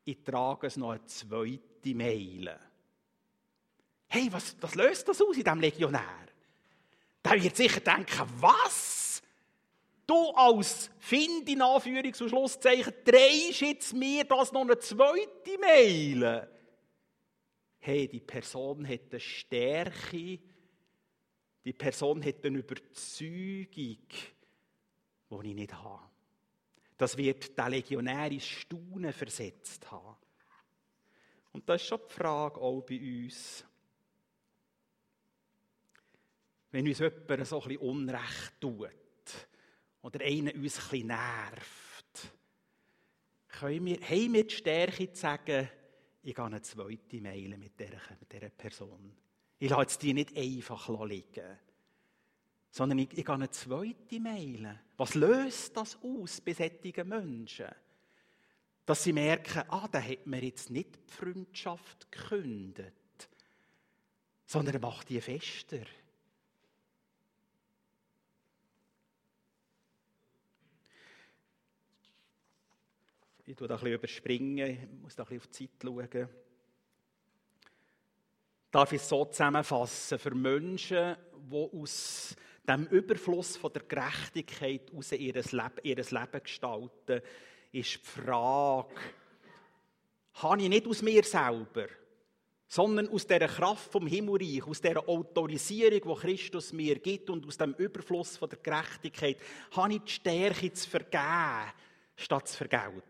ich 0.06 0.24
trage 0.24 0.68
es 0.68 0.78
noch 0.78 0.92
eine 0.92 1.06
zweite 1.06 1.96
Meile. 1.96 2.60
Hey, 4.08 4.28
was, 4.32 4.56
was 4.62 4.76
löst 4.76 5.08
das 5.08 5.22
aus 5.22 5.38
in 5.38 5.44
diesem 5.44 5.60
Legionär? 5.60 6.28
Der 7.24 7.44
wird 7.44 7.56
sicher 7.56 7.80
denken, 7.80 8.28
was? 8.40 9.22
Du 10.06 10.30
als 10.32 10.90
Find 11.00 11.48
in 11.50 11.62
Anführungs- 11.62 12.22
und 12.22 12.30
Schlusszeichen 12.30 12.94
drehst 13.04 13.62
jetzt 13.62 13.94
mir 13.94 14.24
das 14.24 14.52
noch 14.52 14.62
eine 14.62 14.78
zweite 14.80 15.58
Meile 15.60 16.59
hey, 17.80 18.08
die 18.08 18.20
Person 18.20 18.88
hat 18.88 19.02
eine 19.10 19.20
Stärke, 19.20 20.40
die 21.66 21.74
Person 21.74 22.24
hat 22.24 22.46
eine 22.46 22.60
Überzeugung, 22.60 23.68
die 23.76 25.50
ich 25.50 25.56
nicht 25.56 25.74
habe. 25.74 26.10
Das 26.98 27.16
wird 27.18 27.58
der 27.58 27.70
Legionär 27.70 28.32
ins 28.32 28.46
Staunen 28.46 29.14
versetzt 29.14 29.90
haben. 29.90 30.18
Und 31.52 31.68
das 31.68 31.82
ist 31.82 31.88
schon 31.88 32.02
die 32.08 32.14
Frage 32.14 32.60
auch 32.60 32.82
bei 32.82 33.00
uns. 33.00 33.66
wenn 36.72 36.88
uns 36.88 37.00
jemand 37.00 37.48
so 37.48 37.62
ein 37.64 37.78
Unrecht 37.78 38.60
tut 38.60 38.90
oder 40.02 40.22
einer 40.22 40.54
uns 40.54 40.78
ein 40.78 40.90
bisschen 40.90 41.08
nervt, 41.08 42.32
können 43.48 43.86
wir, 43.86 44.02
haben 44.02 44.34
wir 44.34 44.48
die 44.48 44.56
Stärke 44.56 45.12
zu 45.12 45.20
sagen, 45.20 45.70
ich 46.22 46.36
gehe 46.36 46.46
eine 46.46 46.62
zweite 46.62 47.22
Mail 47.22 47.58
mit 47.58 47.80
dieser, 47.80 48.00
mit 48.20 48.32
dieser 48.32 48.50
Person. 48.50 49.16
Ich 49.58 49.70
lasse 49.70 50.00
die 50.00 50.14
nicht 50.14 50.36
einfach 50.36 51.06
liegen, 51.06 51.58
sondern 52.72 53.00
ich, 53.00 53.18
ich 53.18 53.26
gehe 53.26 53.36
eine 53.36 53.50
zweite 53.50 54.20
Mail. 54.20 54.80
Was 54.98 55.16
löst 55.16 55.76
das 55.76 55.98
aus 56.04 56.42
bei 56.42 56.54
solchen 56.54 57.08
Menschen? 57.08 57.68
Dass 58.86 59.04
sie 59.04 59.14
merken, 59.14 59.64
ah, 59.70 59.88
da 59.92 60.02
hat 60.02 60.26
mir 60.26 60.44
jetzt 60.44 60.70
nicht 60.70 60.96
die 60.96 61.14
Freundschaft 61.14 62.12
gekündigt, 62.12 63.30
sondern 64.46 64.76
er 64.76 64.82
macht 64.82 65.10
die 65.10 65.22
fester. 65.22 65.86
Ich 73.50 73.56
tue 73.56 73.68
da 73.68 73.74
ein 73.74 73.80
bisschen 73.80 73.96
überspringen, 73.96 74.70
ich 74.70 75.02
muss 75.02 75.16
da 75.16 75.24
ein 75.24 75.30
bisschen 75.30 75.40
auf 75.40 75.48
die 75.48 75.68
Zeit 75.68 75.70
schauen. 75.82 76.30
Darf 78.70 78.94
ich 78.94 79.02
es 79.02 79.10
so 79.10 79.26
zusammenfassen? 79.26 80.20
Für 80.20 80.36
Menschen, 80.36 81.16
die 81.52 81.56
aus 81.56 82.36
dem 82.68 82.86
Überfluss 82.86 83.58
von 83.58 83.74
der 83.74 83.82
Gerechtigkeit 83.82 84.94
aus 84.96 85.14
ihr 85.14 85.34
Leben, 85.34 85.82
Leben 85.84 86.44
gestalten, 86.44 87.22
ist 87.72 87.96
die 87.96 88.22
Frage, 88.22 88.94
habe 90.34 90.62
ich 90.62 90.70
nicht 90.70 90.86
aus 90.86 91.02
mir 91.02 91.24
selber, 91.24 91.88
sondern 92.68 93.10
aus 93.10 93.26
der 93.26 93.48
Kraft 93.48 93.92
vom 93.92 94.06
Himmelreich, 94.06 94.68
aus 94.68 94.80
der 94.80 95.10
Autorisierung, 95.10 96.16
die 96.16 96.22
Christus 96.22 96.72
mir 96.72 97.00
gibt 97.00 97.32
und 97.32 97.48
aus 97.48 97.58
dem 97.58 97.74
Überfluss 97.74 98.38
von 98.38 98.48
der 98.48 98.60
Gerechtigkeit, 98.60 99.38
habe 99.72 99.94
ich 99.94 100.02
die 100.02 100.12
Stärke 100.12 100.72
zu 100.72 100.88
vergeben, 100.88 101.74
statt 102.16 102.48
zu 102.48 102.56
vergelten 102.56 103.09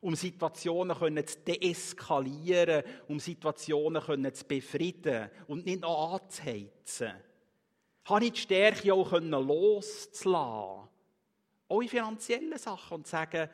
um 0.00 0.14
Situationen 0.14 1.26
zu 1.26 1.38
deeskalieren, 1.40 2.82
um 3.08 3.20
Situationen 3.20 4.34
zu 4.34 4.44
befrieden 4.44 5.30
und 5.46 5.66
nicht 5.66 5.82
noch 5.82 6.14
anzuheizen. 6.14 7.12
Habe 8.04 8.24
ich 8.24 8.32
die 8.32 8.40
Stärke 8.40 8.94
auch 8.94 9.12
loszulassen, 9.12 10.88
auch 11.68 11.80
in 11.80 11.88
finanziellen 11.88 12.58
Sachen, 12.58 12.94
und 12.94 13.06
sagen, 13.06 13.48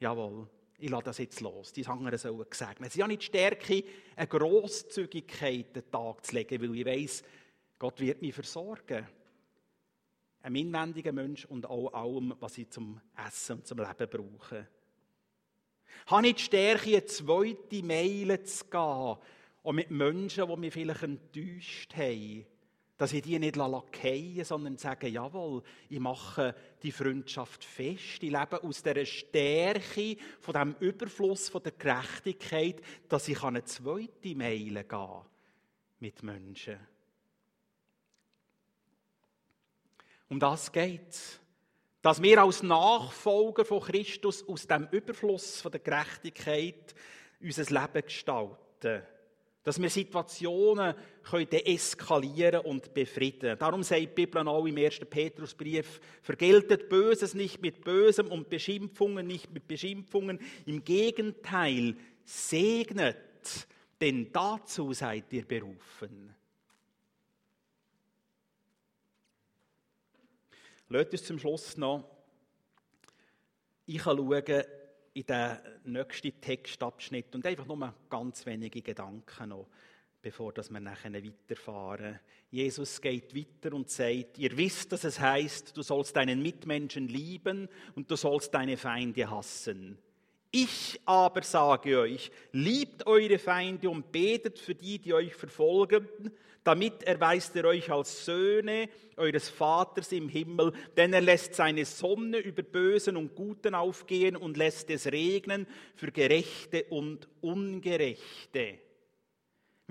jawohl, 0.00 0.48
ich 0.78 0.90
lasse 0.90 1.04
das 1.04 1.18
jetzt 1.18 1.40
los, 1.40 1.72
die 1.72 1.86
anderen 1.86 2.18
sollen 2.18 2.44
gesegnet. 2.50 2.90
Sie 2.90 3.00
haben 3.00 3.10
nicht 3.10 3.22
die 3.22 3.26
Stärke, 3.26 3.84
eine 4.16 4.26
Grosszügigkeit 4.26 5.76
den 5.76 5.90
Tag 5.90 6.26
zu 6.26 6.34
legen, 6.34 6.60
weil 6.60 6.76
ich 6.76 6.84
weiss, 6.84 7.22
Gott 7.78 8.00
wird 8.00 8.20
mich 8.20 8.34
versorgen. 8.34 9.06
Ein 10.42 10.56
inwendiger 10.56 11.12
Mensch 11.12 11.44
und 11.44 11.66
auch 11.66 11.92
allem, 11.92 12.34
was 12.40 12.58
ich 12.58 12.68
zum 12.70 13.00
Essen 13.26 13.58
und 13.58 13.66
zum 13.66 13.78
Leben 13.78 14.08
brauche. 14.10 14.66
Habe 16.06 16.28
ich 16.28 16.34
die 16.36 16.42
Stärke, 16.42 16.90
eine 16.90 17.04
zweite 17.06 17.82
Meile 17.82 18.42
zu 18.42 18.64
gehen, 18.66 19.16
auch 19.64 19.72
mit 19.72 19.90
Menschen, 19.90 20.48
die 20.48 20.56
mich 20.56 20.72
vielleicht 20.72 21.02
enttäuscht 21.02 21.94
haben, 21.96 22.46
dass 22.98 23.12
ich 23.12 23.22
die 23.22 23.38
nicht 23.38 23.56
fallen 23.56 24.44
sondern 24.44 24.76
sage, 24.76 25.08
jawohl, 25.08 25.62
ich 25.88 25.98
mache 25.98 26.54
die 26.82 26.92
Freundschaft 26.92 27.64
fest. 27.64 28.22
Ich 28.22 28.30
lebe 28.30 28.62
aus 28.62 28.82
der 28.82 29.04
Stärke, 29.04 30.16
von 30.40 30.54
dem 30.54 30.76
Überfluss, 30.78 31.48
von 31.48 31.62
der 31.62 31.72
Gerechtigkeit, 31.72 32.80
dass 33.08 33.28
ich 33.28 33.42
eine 33.42 33.64
zweite 33.64 34.34
Meile 34.36 34.84
gehen 34.84 35.20
mit 35.98 36.22
Menschen. 36.22 36.78
Um 40.28 40.38
das 40.38 40.70
geht 40.70 41.10
es 41.10 41.41
dass 42.02 42.20
wir 42.20 42.42
als 42.42 42.64
Nachfolger 42.64 43.64
von 43.64 43.80
Christus 43.80 44.46
aus 44.46 44.66
dem 44.66 44.88
Überfluss 44.90 45.60
von 45.60 45.70
der 45.70 45.80
Gerechtigkeit 45.80 46.94
unser 47.40 47.64
Leben 47.64 48.04
gestalten. 48.04 49.02
Dass 49.64 49.80
wir 49.80 49.88
Situationen 49.88 50.96
können 51.22 51.52
eskalieren 51.52 52.62
und 52.62 52.92
befrieden. 52.92 53.56
Darum 53.56 53.84
sagt 53.84 54.00
die 54.00 54.06
Bibel 54.08 54.46
auch 54.48 54.66
im 54.66 54.76
1. 54.76 54.98
Petrusbrief, 55.08 56.00
vergeltet 56.20 56.88
Böses 56.88 57.34
nicht 57.34 57.62
mit 57.62 57.84
Bösem 57.84 58.26
und 58.26 58.50
Beschimpfungen 58.50 59.24
nicht 59.24 59.52
mit 59.52 59.68
Beschimpfungen. 59.68 60.40
Im 60.66 60.82
Gegenteil, 60.82 61.94
segnet, 62.24 63.68
denn 64.00 64.32
dazu 64.32 64.92
seid 64.92 65.32
ihr 65.32 65.46
berufen. 65.46 66.34
Lasst 70.92 71.12
uns 71.12 71.24
zum 71.24 71.38
Schluss 71.38 71.76
noch 71.78 72.04
ich 73.86 74.02
schauen 74.02 74.42
in 75.14 75.24
den 75.26 75.56
nächsten 75.84 76.40
Textabschnitt 76.40 77.34
und 77.34 77.46
einfach 77.46 77.66
nur 77.66 77.94
ganz 78.08 78.46
wenige 78.46 78.80
Gedanken 78.80 79.48
noch, 79.48 79.68
bevor 80.20 80.54
wir 80.54 80.80
nachher 80.80 81.12
weiterfahren. 81.12 82.20
Jesus 82.50 83.00
geht 83.00 83.34
weiter 83.34 83.74
und 83.74 83.90
sagt, 83.90 84.38
ihr 84.38 84.56
wisst, 84.56 84.92
dass 84.92 85.04
es 85.04 85.18
heißt, 85.18 85.76
du 85.76 85.82
sollst 85.82 86.14
deinen 86.14 86.42
Mitmenschen 86.42 87.08
lieben 87.08 87.68
und 87.94 88.10
du 88.10 88.16
sollst 88.16 88.54
deine 88.54 88.76
Feinde 88.76 89.30
hassen. 89.30 89.98
Ich 90.54 91.00
aber 91.06 91.42
sage 91.42 91.98
euch, 91.98 92.30
liebt 92.52 93.06
eure 93.06 93.38
Feinde 93.38 93.88
und 93.88 94.12
betet 94.12 94.58
für 94.58 94.74
die, 94.74 94.98
die 94.98 95.14
euch 95.14 95.34
verfolgen, 95.34 96.06
damit 96.62 97.02
erweist 97.04 97.56
er 97.56 97.64
euch 97.64 97.90
als 97.90 98.26
Söhne 98.26 98.90
eures 99.16 99.48
Vaters 99.48 100.12
im 100.12 100.28
Himmel, 100.28 100.74
denn 100.94 101.14
er 101.14 101.22
lässt 101.22 101.54
seine 101.54 101.86
Sonne 101.86 102.36
über 102.36 102.62
Bösen 102.62 103.16
und 103.16 103.34
Guten 103.34 103.74
aufgehen 103.74 104.36
und 104.36 104.58
lässt 104.58 104.90
es 104.90 105.06
regnen 105.06 105.66
für 105.96 106.12
Gerechte 106.12 106.84
und 106.90 107.28
Ungerechte. 107.40 108.78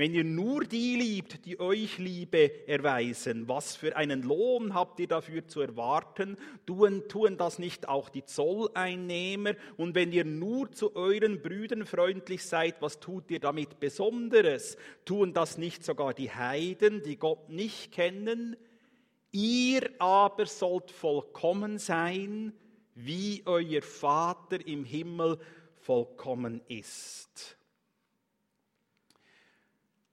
Wenn 0.01 0.15
ihr 0.15 0.23
nur 0.23 0.63
die 0.63 0.95
liebt, 0.95 1.45
die 1.45 1.59
euch 1.59 1.99
Liebe 1.99 2.67
erweisen, 2.67 3.47
was 3.47 3.75
für 3.75 3.95
einen 3.95 4.23
Lohn 4.23 4.73
habt 4.73 4.99
ihr 4.99 5.07
dafür 5.07 5.47
zu 5.47 5.61
erwarten? 5.61 6.37
Tun, 6.65 7.03
tun 7.07 7.37
das 7.37 7.59
nicht 7.59 7.87
auch 7.87 8.09
die 8.09 8.25
Zolleinnehmer? 8.25 9.53
Und 9.77 9.93
wenn 9.93 10.11
ihr 10.11 10.25
nur 10.25 10.71
zu 10.71 10.95
euren 10.95 11.43
Brüdern 11.43 11.85
freundlich 11.85 12.43
seid, 12.43 12.81
was 12.81 12.99
tut 12.99 13.29
ihr 13.29 13.39
damit 13.39 13.79
Besonderes? 13.79 14.75
Tun 15.05 15.35
das 15.35 15.59
nicht 15.59 15.83
sogar 15.83 16.15
die 16.15 16.31
Heiden, 16.31 17.03
die 17.03 17.17
Gott 17.17 17.49
nicht 17.49 17.91
kennen? 17.91 18.57
Ihr 19.31 19.87
aber 19.99 20.47
sollt 20.47 20.89
vollkommen 20.89 21.77
sein, 21.77 22.53
wie 22.95 23.43
euer 23.45 23.83
Vater 23.83 24.65
im 24.65 24.83
Himmel 24.83 25.37
vollkommen 25.75 26.59
ist. 26.69 27.60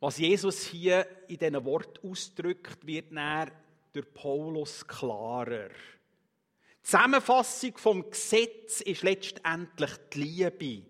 Was 0.01 0.19
Jesus 0.19 0.65
hier 0.65 1.07
in 1.27 1.39
diesen 1.39 1.65
Wort 1.65 2.03
ausdrückt, 2.05 2.87
wird 2.87 3.11
näher 3.11 3.51
durch 3.93 4.13
Paulus 4.15 4.87
klarer. 4.87 5.69
Die 5.69 6.83
Zusammenfassung 6.83 7.77
vom 7.77 8.09
Gesetz 8.09 8.81
ist 8.81 9.03
letztendlich 9.03 9.91
die 10.15 10.21
Liebe. 10.21 10.87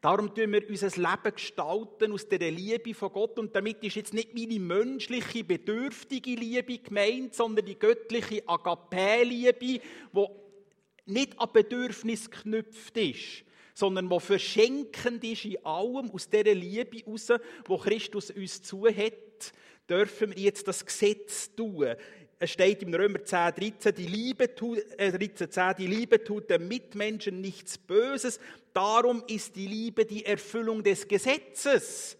Darum 0.00 0.34
tun 0.34 0.52
wir 0.52 0.68
unser 0.68 0.88
Leben 0.88 1.34
gestalten 1.34 2.12
aus 2.12 2.28
der 2.28 2.50
Liebe 2.50 2.92
von 2.92 3.12
Gott. 3.12 3.38
Und 3.38 3.54
damit 3.54 3.82
ist 3.82 3.96
jetzt 3.96 4.14
nicht 4.14 4.34
meine 4.34 4.60
menschliche, 4.60 5.44
bedürftige 5.44 6.34
Liebe 6.34 6.78
gemeint, 6.78 7.34
sondern 7.34 7.64
die 7.64 7.78
göttliche 7.78 8.46
Agape-Liebe, 8.46 9.54
die 9.54 9.80
nicht 11.06 11.40
an 11.40 11.52
Bedürfnis 11.52 12.30
geknüpft 12.30 12.96
ist, 12.96 13.44
sondern 13.76 14.08
wo 14.08 14.18
verschenkend 14.18 15.22
ist 15.22 15.44
in 15.44 15.62
allem, 15.62 16.10
aus 16.10 16.30
dieser 16.30 16.54
Liebe 16.54 16.96
heraus, 16.96 17.28
wo 17.66 17.76
Christus 17.76 18.30
uns 18.30 18.62
zuhat, 18.62 19.52
dürfen 19.86 20.34
wir 20.34 20.44
jetzt 20.44 20.66
das 20.66 20.86
Gesetz 20.86 21.54
tun. 21.54 21.94
Es 22.38 22.52
steht 22.52 22.82
im 22.82 22.94
Römer 22.94 23.22
10, 23.22 23.52
13, 23.54 23.94
die 23.94 24.06
Liebe 24.06 24.54
tut, 24.54 24.78
äh, 24.96 25.12
13, 25.12 25.50
10, 25.50 25.74
die 25.76 25.86
Liebe 25.88 26.24
tut 26.24 26.48
dem 26.48 26.68
Mitmenschen 26.68 27.42
nichts 27.42 27.76
Böses. 27.76 28.40
Darum 28.72 29.22
ist 29.26 29.54
die 29.54 29.66
Liebe 29.66 30.06
die 30.06 30.24
Erfüllung 30.24 30.82
des 30.82 31.06
Gesetzes. 31.06 32.16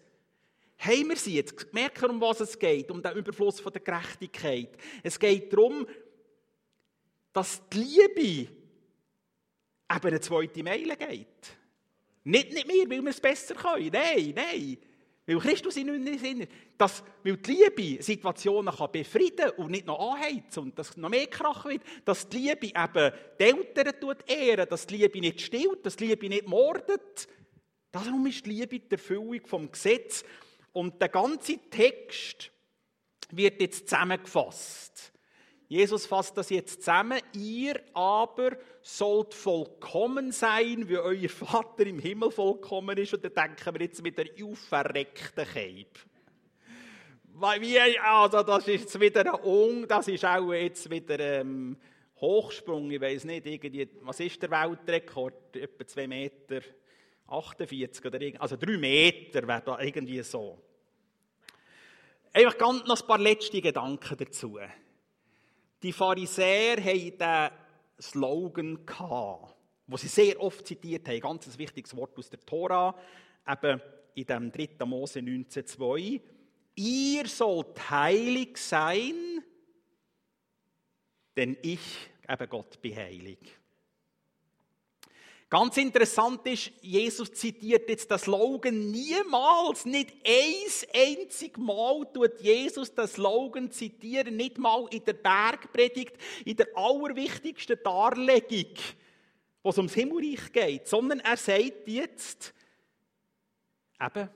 Haben 0.77 1.09
wir 1.09 1.15
sie 1.15 1.37
jetzt? 1.37 1.73
Merken, 1.73 2.11
um 2.11 2.21
was 2.21 2.39
es 2.39 2.59
geht? 2.59 2.91
Um 2.91 3.01
den 3.01 3.15
Überfluss 3.15 3.59
von 3.59 3.73
der 3.73 3.81
Gerechtigkeit. 3.81 4.69
Es 5.01 5.19
geht 5.19 5.51
darum, 5.51 5.87
dass 7.33 7.67
die 7.69 7.79
Liebe 7.79 8.51
eben 9.89 10.07
eine 10.07 10.19
zweite 10.19 10.63
Meile 10.63 10.97
geht. 10.97 11.57
Nicht, 12.23 12.53
nicht 12.53 12.67
wir, 12.67 12.89
weil 12.89 13.01
wir 13.01 13.09
es 13.09 13.21
besser 13.21 13.55
können. 13.55 13.89
Nein, 13.91 14.33
nein. 14.35 14.77
Weil 15.25 15.39
Christus 15.39 15.77
in 15.77 15.89
uns 15.89 16.21
ist. 16.21 16.49
Dass, 16.77 17.03
weil 17.23 17.37
die 17.37 17.51
Liebe 17.51 18.03
Situationen 18.03 18.73
kann 18.73 18.91
befrieden 18.91 19.49
und 19.57 19.71
nicht 19.71 19.85
noch 19.85 20.13
anheizen 20.13 20.63
und 20.63 20.79
dass 20.79 20.95
noch 20.97 21.09
mehr 21.09 21.27
Krach 21.27 21.65
wird. 21.65 21.81
Dass 22.05 22.27
die 22.27 22.37
Liebe 22.37 22.67
eben 22.67 23.11
die 23.39 23.43
Eltern 23.43 23.99
tut 23.99 24.29
ehren, 24.29 24.67
dass 24.69 24.87
die 24.87 24.97
Liebe 24.97 25.19
nicht 25.19 25.41
stillt, 25.41 25.85
dass 25.85 25.95
die 25.95 26.07
Liebe 26.07 26.29
nicht 26.29 26.47
mordet. 26.47 27.27
Darum 27.91 28.25
ist 28.27 28.45
die 28.45 28.51
Liebe 28.51 28.79
die 28.79 28.91
Erfüllung 28.91 29.45
vom 29.45 29.71
Gesetz. 29.71 30.23
Und 30.73 31.01
der 31.01 31.09
ganze 31.09 31.57
Text 31.69 32.51
wird 33.31 33.59
jetzt 33.61 33.89
zusammengefasst. 33.89 35.11
Jesus 35.67 36.05
fasst 36.05 36.37
das 36.37 36.49
jetzt 36.49 36.81
zusammen. 36.81 37.19
Ihr 37.33 37.81
aber 37.93 38.57
sollt 38.81 39.33
vollkommen 39.33 40.31
sein, 40.31 40.87
wie 40.87 40.97
euer 40.97 41.29
Vater 41.29 41.85
im 41.85 41.99
Himmel 41.99 42.31
vollkommen 42.31 42.97
ist. 42.97 43.13
Und 43.13 43.25
da 43.25 43.29
denken 43.29 43.73
wir 43.73 43.81
jetzt 43.81 44.01
mit 44.01 44.17
der 44.17 44.27
auferreckten 44.41 45.45
Keib. 45.45 45.87
Wie, 47.59 47.99
also 47.99 48.41
das 48.43 48.67
ist 48.67 48.81
jetzt 48.81 48.99
wieder 48.99 49.33
ein 49.33 49.43
Un, 49.43 49.87
das 49.87 50.07
ist 50.07 50.25
auch 50.25 50.51
jetzt 50.53 50.89
wieder 50.89 51.19
ähm, 51.19 51.77
Hochsprung, 52.19 52.89
ich 52.89 52.99
weiß 52.99 53.25
nicht, 53.25 53.45
irgendwie, 53.45 53.87
was 54.01 54.19
ist 54.21 54.41
der 54.41 54.49
Weltrekord? 54.49 55.55
Etwa 55.55 55.85
2 55.85 56.07
Meter 56.07 56.61
48 57.27 58.05
oder 58.05 58.19
irgend, 58.19 58.41
also 58.41 58.55
3 58.55 58.77
Meter 58.77 59.47
wäre 59.47 59.61
da 59.63 59.79
irgendwie 59.79 60.23
so. 60.23 60.57
Einfach 62.33 62.57
ganz 62.57 62.87
noch 62.87 62.99
ein 62.99 63.07
paar 63.07 63.19
letzte 63.19 63.61
Gedanken 63.61 64.17
dazu. 64.17 64.57
Die 65.83 65.93
Pharisäer 65.93 66.77
hatten 66.83 67.17
diesen 67.17 67.49
Slogan, 67.99 68.79
den 69.87 69.97
sie 69.97 70.07
sehr 70.07 70.41
oft 70.41 70.65
zitiert 70.65 71.07
haben, 71.07 71.19
ganz 71.19 71.47
ein 71.47 71.57
wichtiges 71.57 71.95
Wort 71.95 72.17
aus 72.17 72.29
der 72.29 72.39
Tora, 72.39 72.95
eben 73.47 73.81
in 74.15 74.25
dem 74.25 74.51
3. 74.51 74.85
Mose 74.85 75.19
19,2. 75.19 76.21
Ihr 76.75 77.27
sollt 77.27 77.89
heilig 77.89 78.57
sein, 78.57 79.43
denn 81.35 81.57
ich, 81.61 82.09
eben 82.27 82.49
Gott, 82.49 82.81
bin 82.81 82.95
heilig. 82.95 83.39
Ganz 85.49 85.77
interessant 85.77 86.45
ist, 86.45 86.71
Jesus 86.81 87.31
zitiert 87.31 87.89
jetzt 87.89 88.11
das 88.11 88.23
Slogan 88.23 88.91
niemals, 88.91 89.85
nicht 89.85 90.13
ein 90.25 91.19
einzig 91.19 91.57
Mal 91.57 92.05
tut 92.13 92.41
Jesus 92.41 92.93
das 92.93 93.13
Slogan 93.13 93.71
zitieren, 93.71 94.35
nicht 94.35 94.57
mal 94.57 94.87
in 94.91 95.05
der 95.05 95.13
Bergpredigt, 95.13 96.17
in 96.43 96.57
der 96.57 96.67
allerwichtigsten 96.75 97.79
Darlegung, 97.81 98.73
wo 99.63 99.69
es 99.69 99.77
ums 99.77 99.93
Himmelreich 99.93 100.51
geht, 100.51 100.87
sondern 100.89 101.21
er 101.21 101.37
sagt 101.37 101.87
jetzt, 101.87 102.53
eben, 104.01 104.29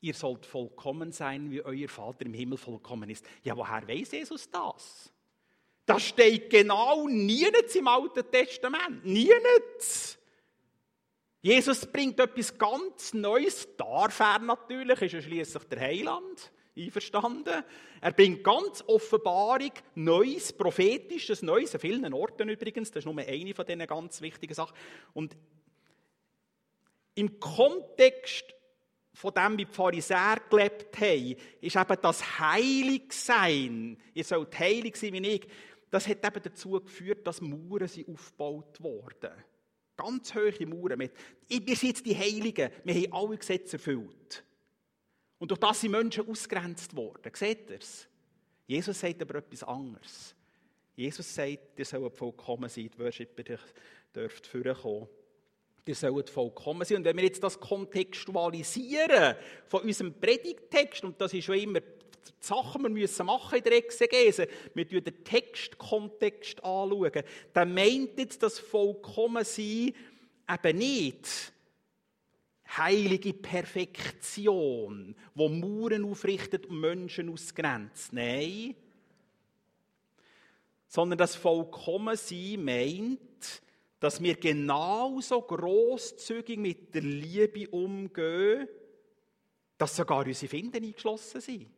ihr 0.00 0.14
sollt 0.14 0.44
vollkommen 0.44 1.12
sein, 1.12 1.52
wie 1.52 1.62
euer 1.62 1.88
Vater 1.88 2.26
im 2.26 2.34
Himmel 2.34 2.58
vollkommen 2.58 3.08
ist. 3.10 3.24
Ja, 3.44 3.56
woher 3.56 3.86
weiß 3.86 4.10
Jesus 4.10 4.50
das? 4.50 5.12
Das 5.86 6.02
steht 6.02 6.50
genau 6.50 7.06
nirgends 7.06 7.76
im 7.76 7.86
Alten 7.86 8.28
Testament. 8.28 9.04
Nirgends. 9.04 10.17
Jesus 11.40 11.86
bringt 11.86 12.18
etwas 12.18 12.56
ganz 12.58 13.14
Neues. 13.14 13.68
Darf 13.76 14.18
er 14.20 14.40
natürlich, 14.40 15.00
ist 15.02 15.14
er 15.14 15.22
schließlich 15.22 15.64
der 15.64 15.80
Heiland. 15.80 16.52
Einverstanden? 16.76 17.64
Er 18.00 18.12
bringt 18.12 18.44
ganz 18.44 18.84
Offenbarung, 18.86 19.72
Neues, 19.94 20.52
Prophetisches, 20.52 21.42
Neues, 21.42 21.74
an 21.74 21.80
vielen 21.80 22.12
Orten 22.14 22.48
übrigens. 22.48 22.90
Das 22.90 23.04
ist 23.04 23.12
nur 23.12 23.18
eine 23.18 23.54
von 23.54 23.66
diesen 23.66 23.86
ganz 23.86 24.20
wichtigen 24.20 24.54
Sachen. 24.54 24.76
Und 25.14 25.36
im 27.14 27.40
Kontext 27.40 28.54
von 29.12 29.34
dem, 29.34 29.58
wie 29.58 29.64
die 29.64 29.72
Pharisäer 29.72 30.36
gelebt 30.48 31.00
haben, 31.00 31.36
ist 31.60 31.76
eben 31.76 31.96
das 32.00 32.38
Heiligsein. 32.38 33.98
Ihr 34.14 34.24
sollt 34.24 34.56
heilig 34.58 34.96
sein 34.96 35.12
wie 35.14 35.26
ich. 35.26 35.48
Das 35.90 36.06
hat 36.06 36.24
eben 36.24 36.42
dazu 36.42 36.80
geführt, 36.80 37.26
dass 37.26 37.40
Mauern 37.40 37.82
aufgebaut 37.82 38.80
wurden. 38.80 39.32
Ganz 39.98 40.32
hohe 40.32 40.66
Mauern. 40.66 40.96
Mit, 40.96 41.12
wir 41.48 41.76
sind 41.76 41.88
jetzt 41.88 42.06
die 42.06 42.16
Heiligen. 42.16 42.70
Wir 42.84 42.94
haben 42.94 43.12
alle 43.12 43.36
Gesetze 43.36 43.76
erfüllt. 43.76 44.44
Und 45.38 45.50
durch 45.50 45.60
das 45.60 45.80
sind 45.80 45.90
Menschen 45.90 46.26
ausgrenzt 46.28 46.96
worden. 46.96 47.32
Seht 47.34 47.68
ihr 47.68 47.78
es? 47.78 48.08
Jesus 48.66 49.00
sagt 49.00 49.20
aber 49.20 49.36
etwas 49.36 49.64
anderes. 49.64 50.34
Jesus 50.94 51.34
sagt, 51.34 51.78
ihr 51.78 51.84
sollt 51.84 52.16
vollkommen 52.16 52.68
sein. 52.68 52.90
Die 52.92 52.98
Worshipper 52.98 53.42
dürft 54.14 54.46
vorkommen. 54.46 55.08
Ihr 55.84 55.94
sollt 55.94 56.30
vollkommen 56.30 56.84
sein. 56.84 56.98
Und 56.98 57.04
wenn 57.04 57.16
wir 57.16 57.24
jetzt 57.24 57.42
das 57.42 57.58
kontextualisieren 57.58 59.34
von 59.66 59.82
unserem 59.82 60.12
Predigtext, 60.12 61.02
und 61.02 61.20
das 61.20 61.32
ist 61.34 61.44
schon 61.44 61.58
immer 61.58 61.80
die 62.30 62.46
Sachen, 62.46 62.82
wir 62.82 62.90
müssen 62.90 63.28
in 63.28 63.62
der 63.62 63.72
Exegese, 63.72 64.48
wir 64.74 64.86
schauen 64.88 65.04
den 65.04 65.24
Textkontext 65.24 66.62
anschauen, 66.64 67.22
dann 67.52 67.74
meint 67.74 68.18
jetzt 68.18 68.42
das 68.42 68.58
Vollkommensein 68.58 69.92
eben 70.48 70.78
nicht 70.78 71.52
heilige 72.76 73.32
Perfektion, 73.32 75.14
wo 75.34 75.48
Mauern 75.48 76.04
aufrichtet 76.04 76.66
und 76.66 76.80
Menschen 76.80 77.30
ausgrenzt. 77.30 78.12
Nein. 78.12 78.74
Sondern 80.86 81.18
das 81.18 81.34
Vollkommensein 81.34 82.64
meint, 82.64 83.62
dass 84.00 84.22
wir 84.22 84.36
genauso 84.36 85.40
großzügig 85.42 86.58
mit 86.58 86.94
der 86.94 87.02
Liebe 87.02 87.68
umgehen, 87.70 88.68
dass 89.76 89.96
sogar 89.96 90.24
unsere 90.24 90.48
Finden 90.48 90.84
eingeschlossen 90.84 91.40
sind 91.40 91.77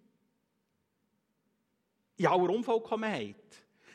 in 2.20 2.26
aller 2.26 2.50
Unvollkommenheit. 2.50 3.36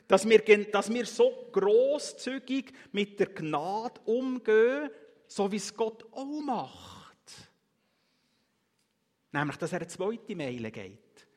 Dass 0.07 0.27
wir, 0.27 0.39
dass 0.71 0.91
wir 0.91 1.05
so 1.05 1.49
großzügig 1.51 2.73
mit 2.91 3.19
der 3.19 3.27
Gnade 3.27 4.01
umgehen, 4.05 4.89
so 5.27 5.51
wie 5.51 5.57
es 5.57 5.75
Gott 5.75 6.05
auch 6.11 6.41
macht. 6.41 7.49
Nämlich, 9.31 9.57
dass 9.57 9.73
er 9.73 9.81
eine 9.81 9.88
zweite 9.88 10.35
Meile 10.35 10.71
geht. 10.71 11.27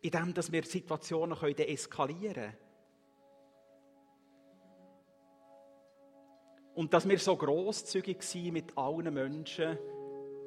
Indem 0.00 0.32
dass 0.32 0.50
wir 0.50 0.62
Situationen 0.64 1.36
können 1.36 1.58
eskalieren 1.58 2.34
können. 2.34 2.56
Und 6.74 6.94
dass 6.94 7.08
wir 7.08 7.18
so 7.18 7.36
großzügig 7.36 8.22
sind 8.22 8.52
mit 8.52 8.78
allen 8.78 9.12
Menschen, 9.12 9.76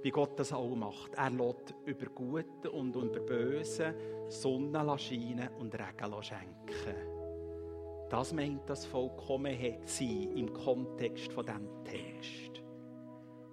wie 0.01 0.11
Gott 0.11 0.39
das 0.39 0.53
auch 0.53 0.75
macht. 0.75 1.13
Er 1.15 1.29
lässt 1.29 1.73
über 1.85 2.07
Gute 2.07 2.71
und 2.71 2.95
über 2.95 3.19
Böse 3.19 3.93
Sonne 4.29 4.97
scheinen 4.97 5.49
und 5.59 5.73
Regen 5.75 6.23
schenken. 6.23 7.11
Das 8.09 8.33
meint 8.33 8.69
das 8.69 8.85
vollkommen 8.85 9.55
sein 9.85 10.31
im 10.35 10.51
Kontext 10.53 11.31
von 11.31 11.45
diesem 11.45 11.83
Text. 11.83 12.61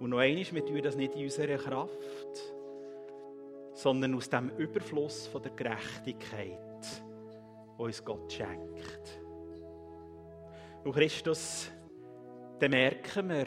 Und 0.01 0.11
noch 0.11 0.19
einmal, 0.19 0.53
wir 0.53 0.67
tun 0.67 0.83
das 0.83 0.97
nicht 0.97 1.15
in 1.15 1.25
unserer 1.25 1.59
Kraft, 1.59 2.55
sondern 3.75 4.15
aus 4.15 4.29
dem 4.29 4.51
Überfluss 4.57 5.27
von 5.29 5.43
der 5.43 5.53
Gerechtigkeit, 5.53 6.59
die 7.79 7.83
uns 7.83 8.05
Gott 8.05 8.33
schenkt. 8.33 9.21
Und 10.85 10.93
Christus, 10.93 11.71
dann 12.59 12.71
merken 12.71 13.29
wir, 13.29 13.47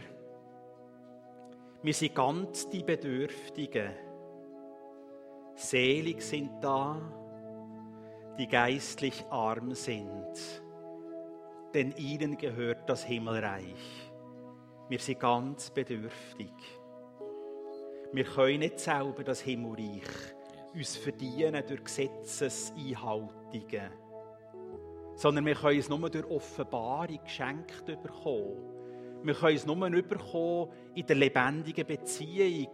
wir 1.83 1.93
sind 1.93 2.13
ganz 2.13 2.69
die 2.69 2.83
Bedürftigen. 2.83 3.91
Selig 5.55 6.21
sind 6.21 6.51
da, 6.61 7.01
die 8.37 8.47
geistlich 8.47 9.25
arm 9.29 9.73
sind, 9.73 10.63
denn 11.73 11.93
ihnen 11.97 12.37
gehört 12.37 12.87
das 12.89 13.03
Himmelreich. 13.03 14.11
Wir 14.89 14.99
sind 14.99 15.19
ganz 15.19 15.71
bedürftig. 15.71 16.53
Wir 18.13 18.25
können 18.25 18.59
nicht 18.59 18.79
selber 18.79 19.23
das 19.23 19.41
Himmelreich 19.41 20.03
uns 20.73 20.97
verdienen 20.97 21.63
durch 21.67 21.83
Gesetzeseinhaltungen, 21.83 23.91
sondern 25.15 25.45
wir 25.45 25.55
können 25.55 25.79
es 25.79 25.89
nur 25.89 26.09
durch 26.09 26.29
Offenbarung 26.29 27.19
geschenkt 27.23 27.85
bekommen. 27.85 28.80
Wir 29.23 29.35
können 29.35 29.55
es 29.55 29.65
nur 29.67 29.75
bekommen 29.75 30.71
in 30.95 31.05
der 31.05 31.15
lebendigen 31.15 31.85
Beziehung 31.85 32.73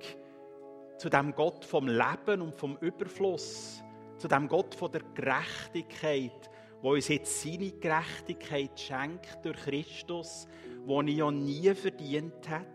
zu 0.98 1.10
dem 1.10 1.36
Gott 1.36 1.66
vom 1.66 1.88
Leben 1.88 2.42
und 2.42 2.56
vom 2.56 2.78
Überfluss, 2.78 3.84
zu 4.18 4.28
dem 4.28 4.48
Gott 4.48 4.74
von 4.74 4.92
der 4.92 5.02
Gerechtigkeit, 5.14 6.50
wo 6.82 6.94
uns 6.94 7.10
jetzt 7.10 7.42
seine 7.42 7.72
Gerechtigkeit 7.72 8.80
schenkt 8.80 9.44
durch 9.44 9.58
Christus, 9.58 10.48
wo 10.86 11.02
er 11.02 11.10
ja 11.10 11.32
nie 11.32 11.74
verdient 11.74 12.50
hat. 12.50 12.66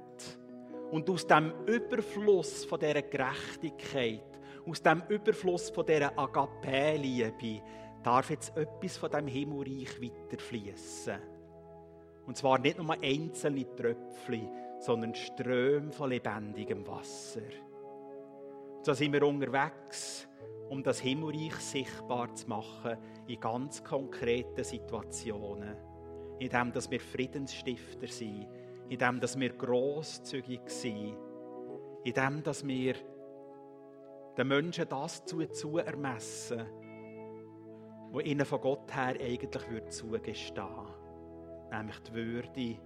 Und 0.91 1.09
aus 1.09 1.27
dem 1.27 1.53
Überfluss 1.67 2.67
von 2.67 2.79
dieser 2.79 3.03
Gerechtigkeit, 3.03 4.39
aus 4.69 4.83
dem 4.83 5.03
Überfluss 5.09 5.71
von 5.71 5.87
dieser 5.87 6.17
Agape-Liebe, 6.19 7.63
darf 8.03 8.29
jetzt 8.29 8.55
etwas 8.57 8.99
von 8.99 9.11
dem 9.11 9.27
Himmelreich 9.27 10.01
weiterfließen. 10.01 11.32
Und 12.27 12.37
zwar 12.37 12.59
nicht 12.59 12.79
nur 12.79 12.97
einzelne 13.03 13.67
Tröpfchen, 13.75 14.49
sondern 14.79 15.15
Ströme 15.15 15.93
von 15.93 16.11
lebendigem 16.11 16.87
Wasser. 16.87 17.43
Und 18.77 18.87
so 18.87 18.93
sind 18.95 19.13
wir 19.13 19.27
unterwegs, 19.27 20.29
um 20.69 20.83
das 20.83 21.01
Himmelreich 21.01 21.55
sichtbar 21.57 22.35
zu 22.35 22.49
machen 22.49 22.97
in 23.27 23.41
ganz 23.41 23.85
konkreten 23.85 24.65
Situationen. 24.65 25.77
Indem 26.39 26.73
dass 26.73 26.91
wir 26.91 27.01
Friedensstifter 27.01 28.07
sind, 28.07 28.49
indem 28.89 29.21
dass 29.21 29.39
wir 29.39 29.51
grosszügig 29.51 30.63
sind, 30.67 31.17
indem 32.05 32.43
dass 32.43 32.67
wir 32.67 32.95
den 34.37 34.49
Menschen 34.49 34.89
das 34.89 35.25
zu, 35.25 35.47
zu 35.47 35.79
ermessen, 35.79 36.67
wo 38.11 38.21
ihnen 38.21 38.45
von 38.45 38.61
Gott 38.61 38.95
her 38.95 39.15
eigentlich 39.21 39.71
würde 39.71 39.89
zugestehen. 39.89 41.02
Nämlich 41.73 41.99
die 42.01 42.15
Würde 42.15 42.79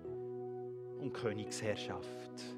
und 1.01 1.13
Königsherrschaft. 1.13 2.57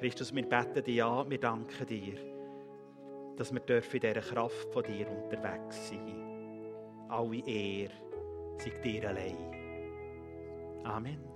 Christus, 0.00 0.34
wir 0.34 0.48
beten 0.48 0.82
dich 0.82 1.02
an, 1.02 1.28
wir 1.30 1.38
danken 1.38 1.86
dir, 1.86 2.14
dass 3.36 3.52
wir 3.52 3.60
dürfen 3.60 3.96
in 3.96 4.00
dieser 4.00 4.20
Kraft 4.20 4.72
von 4.72 4.82
dir 4.82 5.06
unterwegs 5.10 5.90
sein. 5.90 6.72
Alle 7.08 7.46
Ehre 7.46 7.92
sei 8.58 8.70
dir 8.82 9.08
allein. 9.08 9.36
Amen. 10.84 11.27